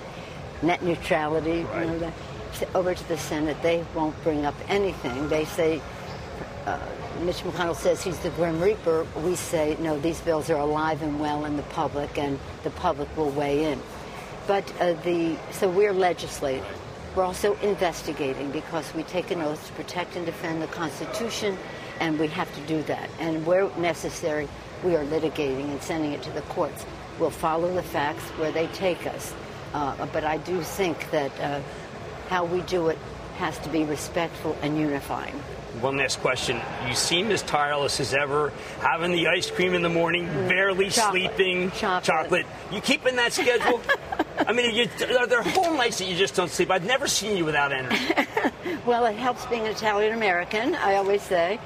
[0.62, 1.60] Net neutrality.
[1.60, 2.12] You know, that.
[2.74, 5.28] Over to the Senate, they won't bring up anything.
[5.28, 5.80] They say
[6.66, 6.78] uh,
[7.20, 9.06] Mitch McConnell says he's the Grim Reaper.
[9.22, 13.14] We say, no, these bills are alive and well in the public, and the public
[13.16, 13.80] will weigh in.
[14.46, 16.64] But uh, the so we're legislating.
[17.14, 21.56] We're also investigating because we take an oath to protect and defend the Constitution
[22.00, 23.08] and we have to do that.
[23.18, 24.48] And where necessary,
[24.84, 26.84] we are litigating and sending it to the courts.
[27.18, 29.34] We'll follow the facts where they take us.
[29.74, 31.60] Uh, but I do think that uh,
[32.28, 32.98] how we do it
[33.36, 35.34] has to be respectful and unifying.
[35.80, 36.60] One last question.
[36.88, 40.48] You seem as tireless as ever, having the ice cream in the morning, mm.
[40.48, 41.36] barely chocolate.
[41.36, 42.04] sleeping, chocolate.
[42.04, 42.46] chocolate.
[42.72, 43.80] You keeping that schedule?
[44.46, 46.70] I mean, you, are there whole nights that you just don't sleep?
[46.70, 48.12] I've never seen you without energy.
[48.86, 51.60] well, it helps being an Italian American, I always say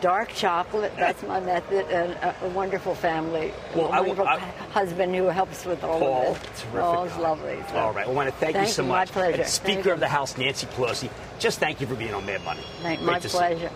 [0.00, 0.92] dark chocolate.
[0.96, 1.86] That's my method.
[1.90, 3.52] And a, a wonderful family.
[3.74, 6.64] Well, a wonderful I, I, husband who helps with all Paul, of this.
[6.74, 7.58] Oh, it's lovely.
[7.70, 7.76] So.
[7.76, 8.06] All right.
[8.06, 9.08] I want to thank, thank you so you, much.
[9.08, 9.42] My pleasure.
[9.42, 12.62] And Speaker of the House, Nancy Pelosi, just thank you for being on Mad Money.
[12.82, 13.70] Thank, my pleasure.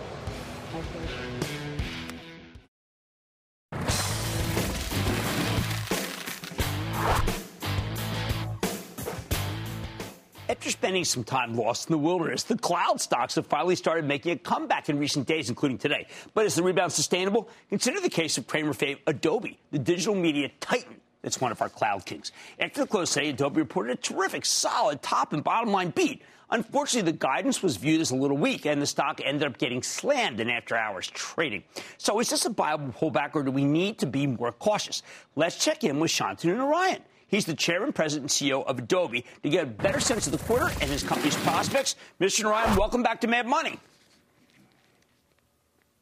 [10.85, 14.37] Spending some time lost in the wilderness, the cloud stocks have finally started making a
[14.37, 16.05] comeback in recent days, including today.
[16.35, 17.49] But is the rebound sustainable?
[17.71, 21.69] Consider the case of Cramer fame Adobe, the digital media titan that's one of our
[21.69, 22.31] cloud kings.
[22.59, 26.21] After the close today, Adobe reported a terrific, solid top and bottom line beat.
[26.51, 29.81] Unfortunately, the guidance was viewed as a little weak, and the stock ended up getting
[29.81, 31.63] slammed in after hours trading.
[31.97, 35.01] So, is this a viable pullback, or do we need to be more cautious?
[35.35, 37.01] Let's check in with Shantanu Narayan.
[37.27, 40.39] He's the chairman, president, and CEO of Adobe to get a better sense of the
[40.45, 41.95] quarter and his company's prospects.
[42.19, 42.43] Mr.
[42.43, 43.79] Narayan, welcome back to Mad Money.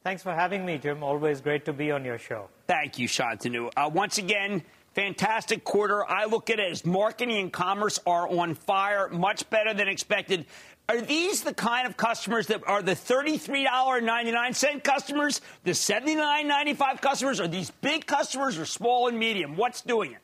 [0.04, 1.02] Thanks for having me, Jim.
[1.02, 2.50] Always great to be on your show.
[2.68, 3.72] Thank you, Shantanu.
[3.78, 4.62] Uh, once again,
[4.94, 6.06] fantastic quarter.
[6.06, 10.46] I look at it as marketing and commerce are on fire, much better than expected.
[10.90, 17.40] Are these the kind of customers that are the $33.99 customers, the $79.95 customers?
[17.40, 19.56] Are these big customers or small and medium?
[19.56, 20.18] What's doing it?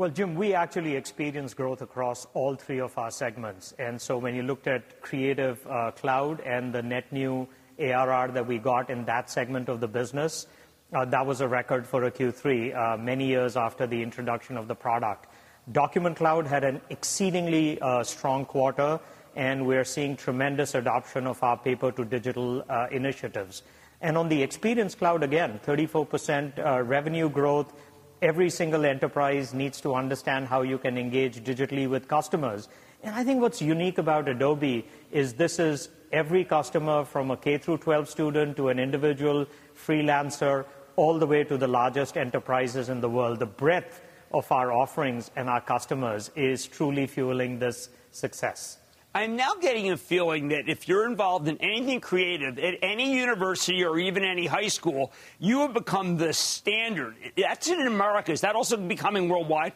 [0.00, 3.74] Well, Jim, we actually experienced growth across all three of our segments.
[3.78, 7.46] And so when you looked at Creative uh, Cloud and the net new
[7.78, 10.46] ARR that we got in that segment of the business,
[10.94, 14.68] uh, that was a record for a Q3 uh, many years after the introduction of
[14.68, 15.26] the product.
[15.70, 18.98] Document Cloud had an exceedingly uh, strong quarter,
[19.36, 23.64] and we're seeing tremendous adoption of our paper to digital uh, initiatives.
[24.00, 27.74] And on the Experience Cloud, again, 34% uh, revenue growth,
[28.22, 32.68] every single enterprise needs to understand how you can engage digitally with customers.
[33.02, 37.56] And I think what's unique about Adobe is this is every customer from a K
[37.56, 43.00] through 12 student to an individual freelancer, all the way to the largest enterprises in
[43.00, 43.38] the world.
[43.38, 44.02] The breadth
[44.32, 48.78] of our offerings and our customers is truly fueling this success.
[49.12, 53.82] I'm now getting a feeling that if you're involved in anything creative at any university
[53.84, 57.16] or even any high school, you have become the standard.
[57.36, 58.30] That's in America.
[58.30, 59.72] Is that also becoming worldwide?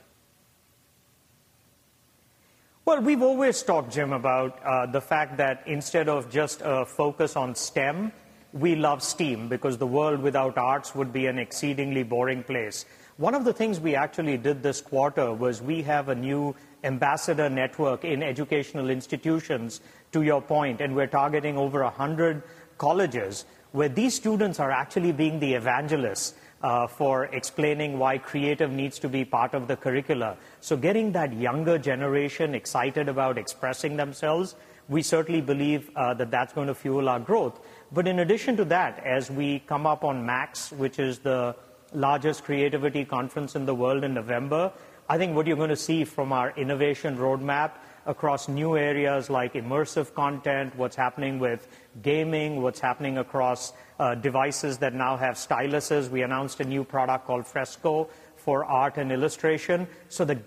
[2.84, 7.34] Well, we've always talked, Jim, about uh, the fact that instead of just a focus
[7.34, 8.12] on STEM,
[8.52, 12.84] we love STEAM because the world without arts would be an exceedingly boring place.
[13.16, 17.48] One of the things we actually did this quarter was we have a new ambassador
[17.48, 19.80] network in educational institutions,
[20.12, 22.42] to your point, and we're targeting over 100
[22.78, 28.98] colleges where these students are actually being the evangelists uh, for explaining why creative needs
[29.00, 30.36] to be part of the curricula.
[30.60, 34.54] So getting that younger generation excited about expressing themselves,
[34.88, 37.58] we certainly believe uh, that that's going to fuel our growth.
[37.92, 41.56] But in addition to that, as we come up on MAX, which is the
[41.92, 44.72] largest creativity conference in the world in November,
[45.08, 47.72] I think what you're going to see from our innovation roadmap
[48.06, 51.68] across new areas like immersive content, what's happening with
[52.02, 56.08] gaming, what's happening across uh, devices that now have styluses.
[56.08, 59.86] We announced a new product called Fresco for art and illustration.
[60.08, 60.40] So the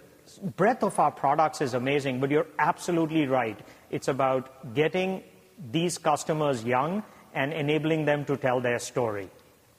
[0.56, 3.60] breadth of our products is amazing, but you're absolutely right.
[3.92, 5.24] It's about getting
[5.72, 9.30] these customers young and enabling them to tell their story.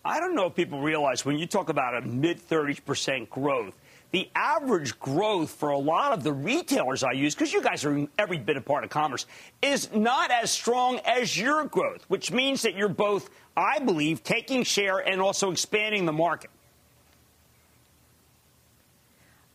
[0.05, 3.75] I don't know if people realize when you talk about a mid 30% growth,
[4.11, 8.07] the average growth for a lot of the retailers I use, because you guys are
[8.19, 9.27] every bit a part of commerce,
[9.61, 14.63] is not as strong as your growth, which means that you're both, I believe, taking
[14.63, 16.51] share and also expanding the market.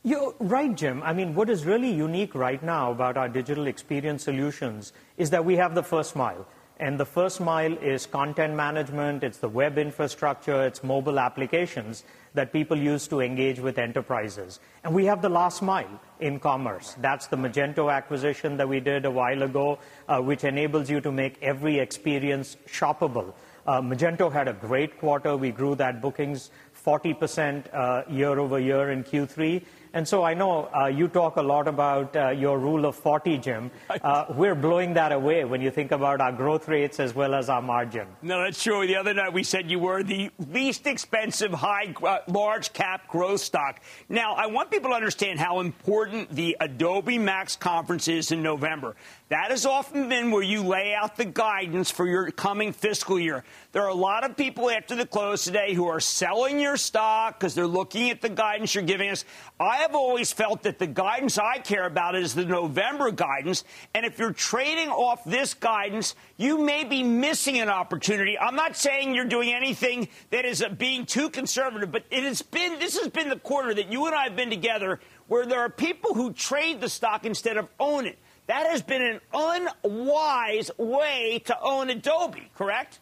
[0.06, 1.02] You're right, Jim.
[1.02, 5.46] I mean, what is really unique right now about our digital experience solutions is that
[5.46, 6.46] we have the first mile.
[6.80, 12.04] And the first mile is content management, it's the web infrastructure, it's mobile applications
[12.34, 14.60] that people use to engage with enterprises.
[14.84, 16.96] And we have the last mile in commerce.
[17.00, 21.12] That's the Magento acquisition that we did a while ago, uh, which enables you to
[21.12, 23.34] make every experience shoppable.
[23.66, 25.38] Uh, Magento had a great quarter.
[25.38, 26.52] We grew that bookings
[26.86, 29.64] 40% uh, year over year in Q3.
[29.96, 33.38] And so I know uh, you talk a lot about uh, your rule of 40,
[33.38, 33.72] Jim.
[34.04, 37.48] Uh, we're blowing that away when you think about our growth rates as well as
[37.48, 38.08] our margin.
[38.22, 38.86] No, that's true.
[38.86, 43.40] The other night we said you were the least expensive high, uh, large cap growth
[43.40, 43.82] stock.
[44.10, 48.96] Now, I want people to understand how important the Adobe Max conference is in November.
[49.30, 53.44] That has often been where you lay out the guidance for your coming fiscal year.
[53.72, 57.40] There are a lot of people after the close today who are selling your stock
[57.40, 59.24] because they're looking at the guidance you're giving us.
[59.60, 63.64] I have always felt that the guidance I care about is the November guidance.
[63.94, 68.38] And if you're trading off this guidance, you may be missing an opportunity.
[68.40, 72.42] I'm not saying you're doing anything that is uh, being too conservative, but it has
[72.42, 75.60] been, this has been the quarter that you and I have been together where there
[75.60, 78.18] are people who trade the stock instead of own it.
[78.48, 83.00] That has been an unwise way to own Adobe, correct?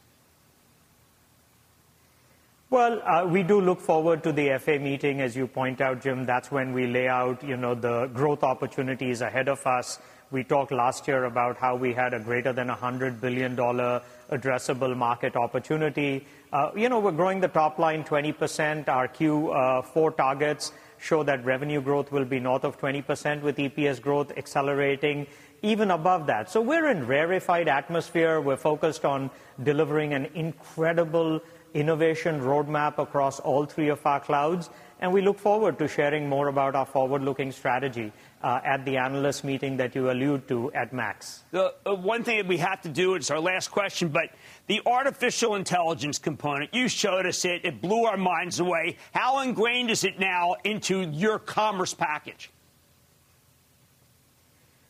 [2.72, 6.26] Well, uh, we do look forward to the FA meeting, as you point out, Jim.
[6.26, 10.00] That's when we lay out, you know, the growth opportunities ahead of us.
[10.32, 15.36] We talked last year about how we had a greater than $100 billion addressable market
[15.36, 16.26] opportunity.
[16.54, 18.88] Uh, you know, we're growing the top line 20%.
[18.88, 24.02] Our Q4 uh, targets show that revenue growth will be north of 20% with EPS
[24.02, 25.28] growth accelerating
[25.64, 26.50] even above that.
[26.50, 28.42] So we're in rarefied atmosphere.
[28.42, 29.30] We're focused on
[29.62, 31.42] delivering an incredible
[31.74, 34.70] innovation roadmap across all three of our clouds.
[35.00, 38.12] And we look forward to sharing more about our forward-looking strategy
[38.44, 41.44] uh, at the analyst meeting that you allude to at Max.
[41.50, 44.30] The uh, one thing that we have to do, it's our last question, but
[44.68, 47.66] the artificial intelligence component, you showed us it.
[47.66, 48.98] It blew our minds away.
[49.12, 52.52] How ingrained is it now into your commerce package?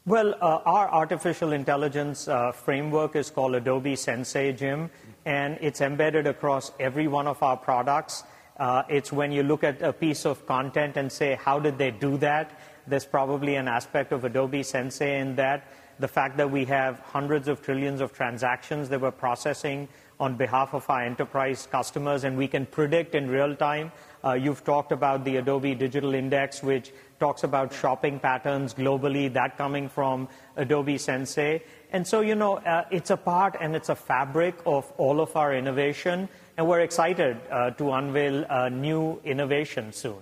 [0.08, 4.90] Well, uh, our artificial intelligence uh, framework is called Adobe Sensei, Jim,
[5.26, 8.24] and it's embedded across every one of our products.
[8.58, 11.92] Uh, it's when you look at a piece of content and say, how did they
[11.92, 12.60] do that?
[12.88, 15.68] There's probably an aspect of Adobe Sensei in that.
[16.00, 19.88] The fact that we have hundreds of trillions of transactions that we're processing
[20.20, 23.92] on behalf of our enterprise customers, and we can predict in real time.
[24.24, 29.58] Uh, you've talked about the Adobe Digital Index, which talks about shopping patterns globally, that
[29.58, 31.64] coming from Adobe Sensei.
[31.92, 35.36] And so, you know, uh, it's a part and it's a fabric of all of
[35.36, 40.22] our innovation, and we're excited uh, to unveil new innovation soon.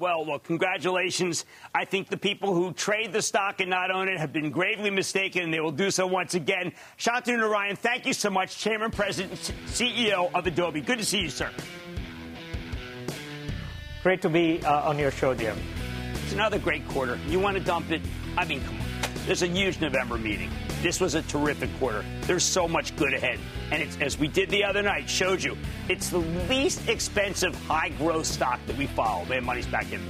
[0.00, 1.44] Well, well, congratulations.
[1.74, 4.88] I think the people who trade the stock and not own it have been gravely
[4.88, 6.72] mistaken, and they will do so once again.
[6.96, 10.80] Shantanu Narayan, thank you so much, Chairman, President, CEO of Adobe.
[10.80, 11.50] Good to see you, sir.
[14.02, 15.58] Great to be uh, on your show, Jim.
[16.14, 17.18] It's another great quarter.
[17.26, 18.00] You want to dump it?
[18.34, 18.86] I mean, come on.
[19.26, 20.50] There's a huge November meeting.
[20.80, 22.02] This was a terrific quarter.
[22.22, 23.38] There's so much good ahead.
[23.70, 25.54] And it's, as we did the other night, showed you,
[25.90, 29.26] it's the least expensive high growth stock that we follow.
[29.26, 30.00] Man, money's back in.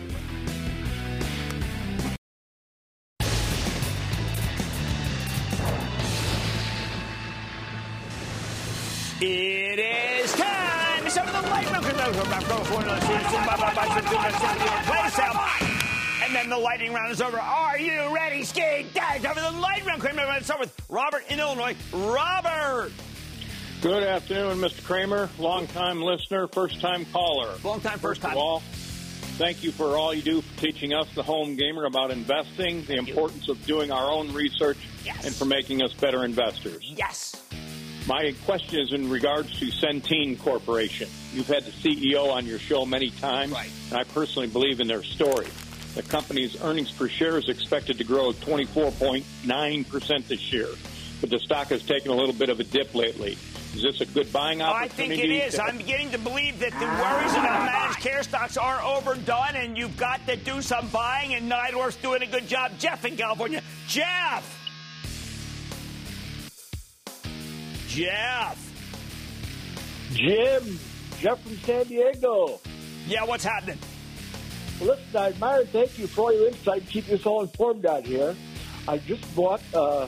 [9.20, 10.10] It is.
[11.11, 11.67] Some of the light
[16.31, 17.41] and then the lightning round is over.
[17.41, 18.95] Are you ready, skate?
[18.95, 20.17] Time for the lightning round.
[20.17, 21.75] Let's start with Robert in Illinois.
[21.93, 22.93] Robert!
[23.83, 24.85] Good afternoon, Mr.
[24.85, 25.29] Cramer.
[25.41, 27.57] Long time listener, first time caller.
[27.65, 28.33] Long time, first, first time.
[28.33, 28.61] Of all,
[29.39, 32.95] thank you for all you do for teaching us, the home gamer, about investing, the
[32.95, 35.27] importance of doing our own research, yes.
[35.27, 36.93] and for making us better investors.
[36.97, 37.43] Yes.
[38.11, 41.09] My question is in regards to Centene Corporation.
[41.33, 43.71] You've had the CEO on your show many times, right.
[43.91, 45.47] and I personally believe in their story.
[45.95, 50.67] The company's earnings per share is expected to grow 24.9% this year,
[51.21, 53.39] but the stock has taken a little bit of a dip lately.
[53.77, 55.05] Is this a good buying opportunity?
[55.05, 55.61] I think it is.
[55.61, 59.97] I'm beginning to believe that the worries about managed care stocks are overdone, and you've
[59.97, 62.73] got to do some buying, and Neidorff's doing a good job.
[62.81, 63.63] Jeff in California.
[63.87, 64.60] Jeff!
[67.91, 68.57] Jeff!
[70.12, 70.78] Jim,
[71.18, 72.61] Jeff from San Diego.
[73.09, 73.78] Yeah, what's happening?
[74.78, 77.43] Well, listen, I admire and thank you for all your insight and keeping us all
[77.43, 78.36] informed out here.
[78.86, 80.07] I just bought uh,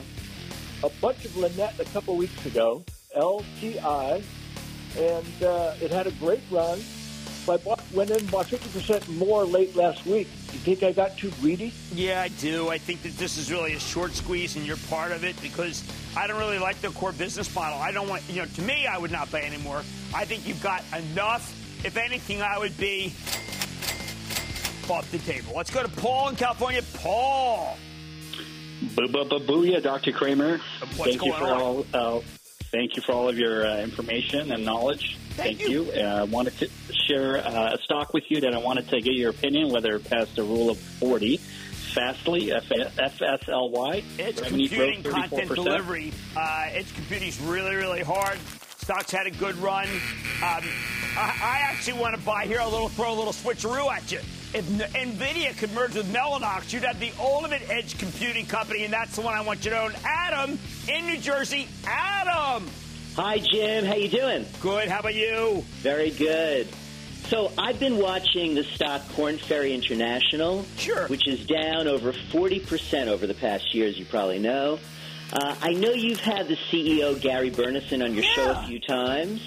[0.81, 2.85] a bunch of Lannett a couple weeks ago,
[3.17, 4.23] LTI,
[4.97, 6.79] and uh, it had a great run.
[7.45, 10.27] So I bought, went in and bought 50% more late last week.
[10.53, 11.73] You think I got too greedy?
[11.93, 12.69] Yeah, I do.
[12.69, 15.83] I think that this is really a short squeeze, and you're part of it because
[16.15, 17.77] I don't really like the core business model.
[17.79, 19.83] I don't want, you know, to me, I would not buy anymore.
[20.15, 21.53] I think you've got enough.
[21.85, 23.07] If anything, I would be
[24.89, 25.51] off the table.
[25.53, 26.81] Let's go to Paul in California.
[26.93, 27.75] Paul.
[28.95, 30.13] Booyah, Dr.
[30.13, 30.59] Cramer.
[30.95, 31.61] What's thank you for on?
[31.61, 31.85] all.
[31.93, 32.21] Uh,
[32.71, 35.17] thank you for all of your uh, information and knowledge.
[35.31, 35.91] Thank you.
[35.91, 36.69] I uh, wanted to
[37.07, 40.09] share uh, a stock with you that I wanted to get your opinion whether it
[40.09, 41.37] passed the rule of 40.
[41.37, 44.03] Fastly, F- FSLY.
[44.17, 46.11] It's computing content delivery.
[46.35, 48.39] Uh, it's computing's really, really hard.
[48.77, 49.87] Stocks had a good run.
[49.87, 50.63] Um,
[51.15, 54.19] I, I actually want to buy here a little, throw a little switcheroo at you.
[54.55, 59.15] If Nvidia could merge with Mellanox, you'd have the ultimate edge computing company, and that's
[59.15, 59.93] the one I want you to own.
[60.03, 61.67] Adam in New Jersey.
[61.85, 62.67] Adam.
[63.15, 63.85] Hi, Jim.
[63.85, 64.45] How you doing?
[64.61, 64.89] Good.
[64.89, 65.63] How about you?
[65.81, 66.67] Very good.
[67.29, 71.07] So I've been watching the stock Korn Ferry International, sure.
[71.07, 74.79] which is down over 40% over the past year, as you probably know.
[75.31, 79.41] Uh, I know you've had the CEO, Gary Burnison, on your show a few times.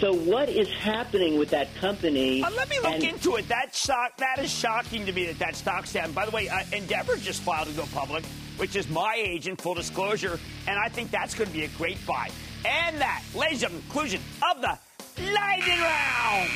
[0.00, 2.42] So what is happening with that company?
[2.42, 3.46] Uh, let me look And- into it.
[3.48, 6.10] That shock, that is shocking to me that that stock's down.
[6.10, 8.24] By the way, uh, Endeavor just filed to go public,
[8.56, 12.04] which is my agent, full disclosure, and I think that's going to be a great
[12.04, 12.30] buy.
[12.64, 14.76] And that, ladies and conclusion of the
[15.22, 16.50] lightning round.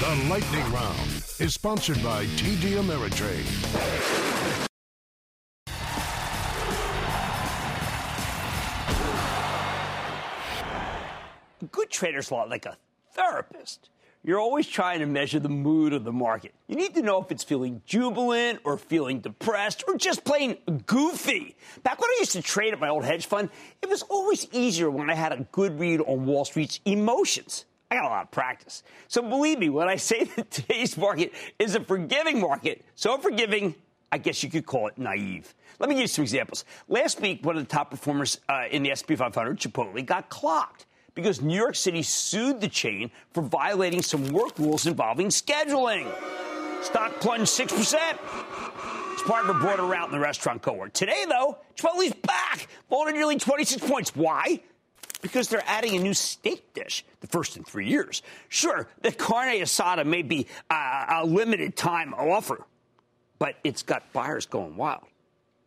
[0.00, 1.10] The Lightning Round
[1.40, 3.46] is sponsored by TD Ameritrade.
[11.72, 12.76] Good trader's a lot like a
[13.12, 13.90] therapist.
[14.22, 16.52] You're always trying to measure the mood of the market.
[16.68, 20.56] You need to know if it's feeling jubilant or feeling depressed or just plain
[20.86, 21.56] goofy.
[21.82, 23.50] Back when I used to trade at my old hedge fund,
[23.82, 27.66] it was always easier when I had a good read on Wall Street's emotions.
[27.90, 28.82] I got a lot of practice.
[29.08, 33.74] So believe me when I say that today's market is a forgiving market, so forgiving,
[34.10, 35.54] I guess you could call it naive.
[35.78, 36.64] Let me give you some examples.
[36.88, 40.86] Last week, one of the top performers uh, in the SP 500, Chipotle, got clocked
[41.14, 46.06] because New York City sued the chain for violating some work rules involving scheduling.
[46.82, 47.94] Stock plunged 6%.
[49.12, 50.92] It's part of a broader rout in the restaurant cohort.
[50.94, 54.14] Today, though, Chipotle's back, falling nearly 26 points.
[54.14, 54.60] Why?
[55.26, 58.22] Because they're adding a new steak dish, the first in three years.
[58.48, 62.64] Sure, the carne asada may be uh, a limited time offer,
[63.40, 65.02] but it's got buyers going wild.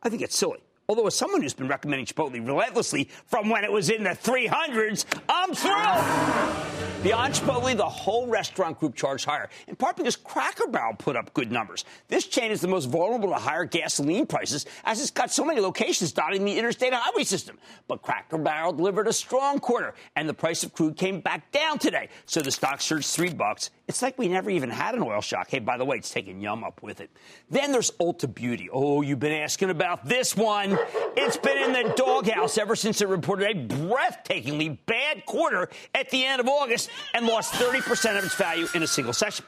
[0.01, 0.61] I think it's silly.
[0.89, 5.05] Although, as someone who's been recommending Chipotle relentlessly from when it was in the 300s,
[5.29, 6.79] I'm thrilled.
[7.03, 11.31] Beyond Chipotle, the whole restaurant group charged higher, in part because Cracker Barrel put up
[11.35, 11.85] good numbers.
[12.07, 15.61] This chain is the most vulnerable to higher gasoline prices, as it's got so many
[15.61, 17.59] locations dotting the interstate highway system.
[17.87, 21.77] But Cracker Barrel delivered a strong quarter, and the price of crude came back down
[21.77, 22.09] today.
[22.25, 23.69] So the stock surged three bucks.
[23.87, 25.49] It's like we never even had an oil shock.
[25.51, 27.11] Hey, by the way, it's taking Yum up with it.
[27.49, 28.69] Then there's Ulta Beauty.
[28.73, 30.78] Oh, you've been asking about this one.
[31.15, 36.25] It's been in the doghouse ever since it reported a breathtakingly bad quarter at the
[36.25, 39.45] end of August and lost 30% of its value in a single session.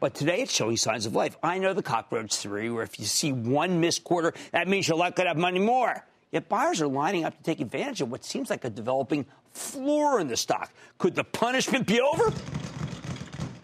[0.00, 1.36] But today it's showing signs of life.
[1.42, 4.96] I know the cockroach theory, where if you see one missed quarter, that means you're
[4.96, 6.04] likely to have money more.
[6.32, 10.18] Yet buyers are lining up to take advantage of what seems like a developing floor
[10.18, 10.72] in the stock.
[10.98, 12.24] Could the punishment be over?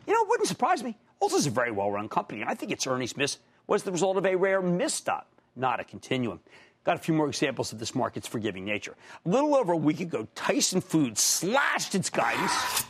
[0.07, 0.97] You know, it wouldn't surprise me.
[1.21, 2.43] Ulta's a very well run company.
[2.43, 5.85] And I think its earnings miss was the result of a rare misstop, not a
[5.85, 6.41] continuum.
[6.89, 8.95] Got a few more examples of this market's forgiving nature.
[9.27, 12.83] A little over a week ago, Tyson Foods slashed its guidance,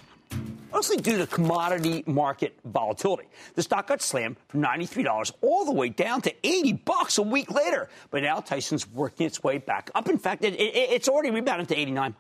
[0.72, 3.28] mostly due to commodity market volatility.
[3.57, 7.51] The stock got slammed from $93 all the way down to 80 bucks a week
[7.51, 7.88] later.
[8.12, 10.09] But now Tyson's working its way back up.
[10.09, 12.14] In fact, it, it, it's already rebounded to 89.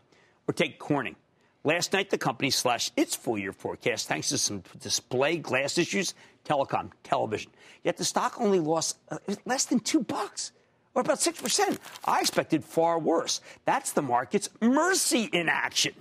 [0.48, 1.14] Or take Corning.
[1.62, 6.14] Last night, the company slashed its full year forecast thanks to some display glass issues,
[6.44, 7.52] telecom, television.
[7.84, 10.50] Yet the stock only lost uh, less than two bucks,
[10.98, 11.78] or about 6%.
[12.04, 13.40] I expected far worse.
[13.64, 15.94] That's the market's mercy in action.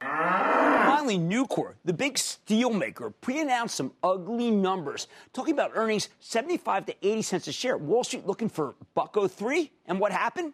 [0.00, 6.94] Finally, Nucor, the big steel maker, pre-announced some ugly numbers, talking about earnings 75 to
[7.00, 7.76] 80 cents a share.
[7.76, 10.52] Wall Street looking for bucko oh three, and what happened?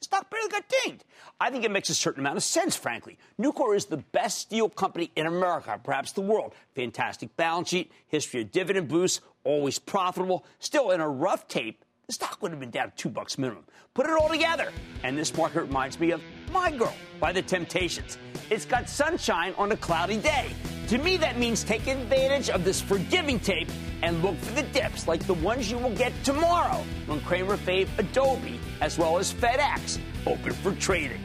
[0.00, 1.04] The stock barely got dinged.
[1.40, 3.16] I think it makes a certain amount of sense, frankly.
[3.40, 6.52] Nucor is the best steel company in America, perhaps the world.
[6.74, 10.44] Fantastic balance sheet, history of dividend boosts, always profitable.
[10.58, 13.64] Still, in a rough tape, the stock would have been down two bucks minimum.
[13.94, 18.18] Put it all together, and this market reminds me of My Girl by The Temptations.
[18.50, 20.50] It's got sunshine on a cloudy day.
[20.88, 23.68] To me, that means take advantage of this forgiving tape
[24.02, 27.88] and look for the dips like the ones you will get tomorrow when Cramer fave
[27.98, 31.22] Adobe as well as FedEx open for trading.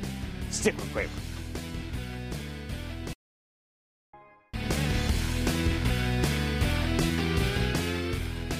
[0.49, 1.09] Stick with Cramer.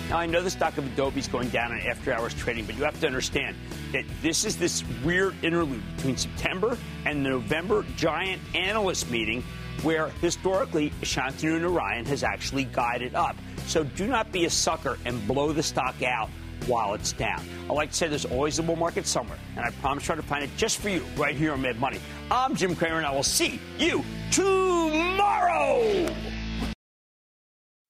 [0.09, 2.75] Now, I know the stock of Adobe is going down in after hours trading, but
[2.75, 3.55] you have to understand
[3.91, 9.43] that this is this weird interlude between September and the November giant analyst meeting
[9.83, 13.35] where historically Shantanu Narayan has actually guided up.
[13.67, 16.29] So do not be a sucker and blow the stock out
[16.65, 17.45] while it's down.
[17.69, 20.23] I like to say there's always a bull market somewhere, and I promise try to
[20.23, 21.99] find it just for you right here on Mad Money.
[22.31, 26.07] I'm Jim Cramer, and I will see you tomorrow.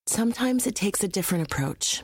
[0.06, 2.04] Sometimes it takes a different approach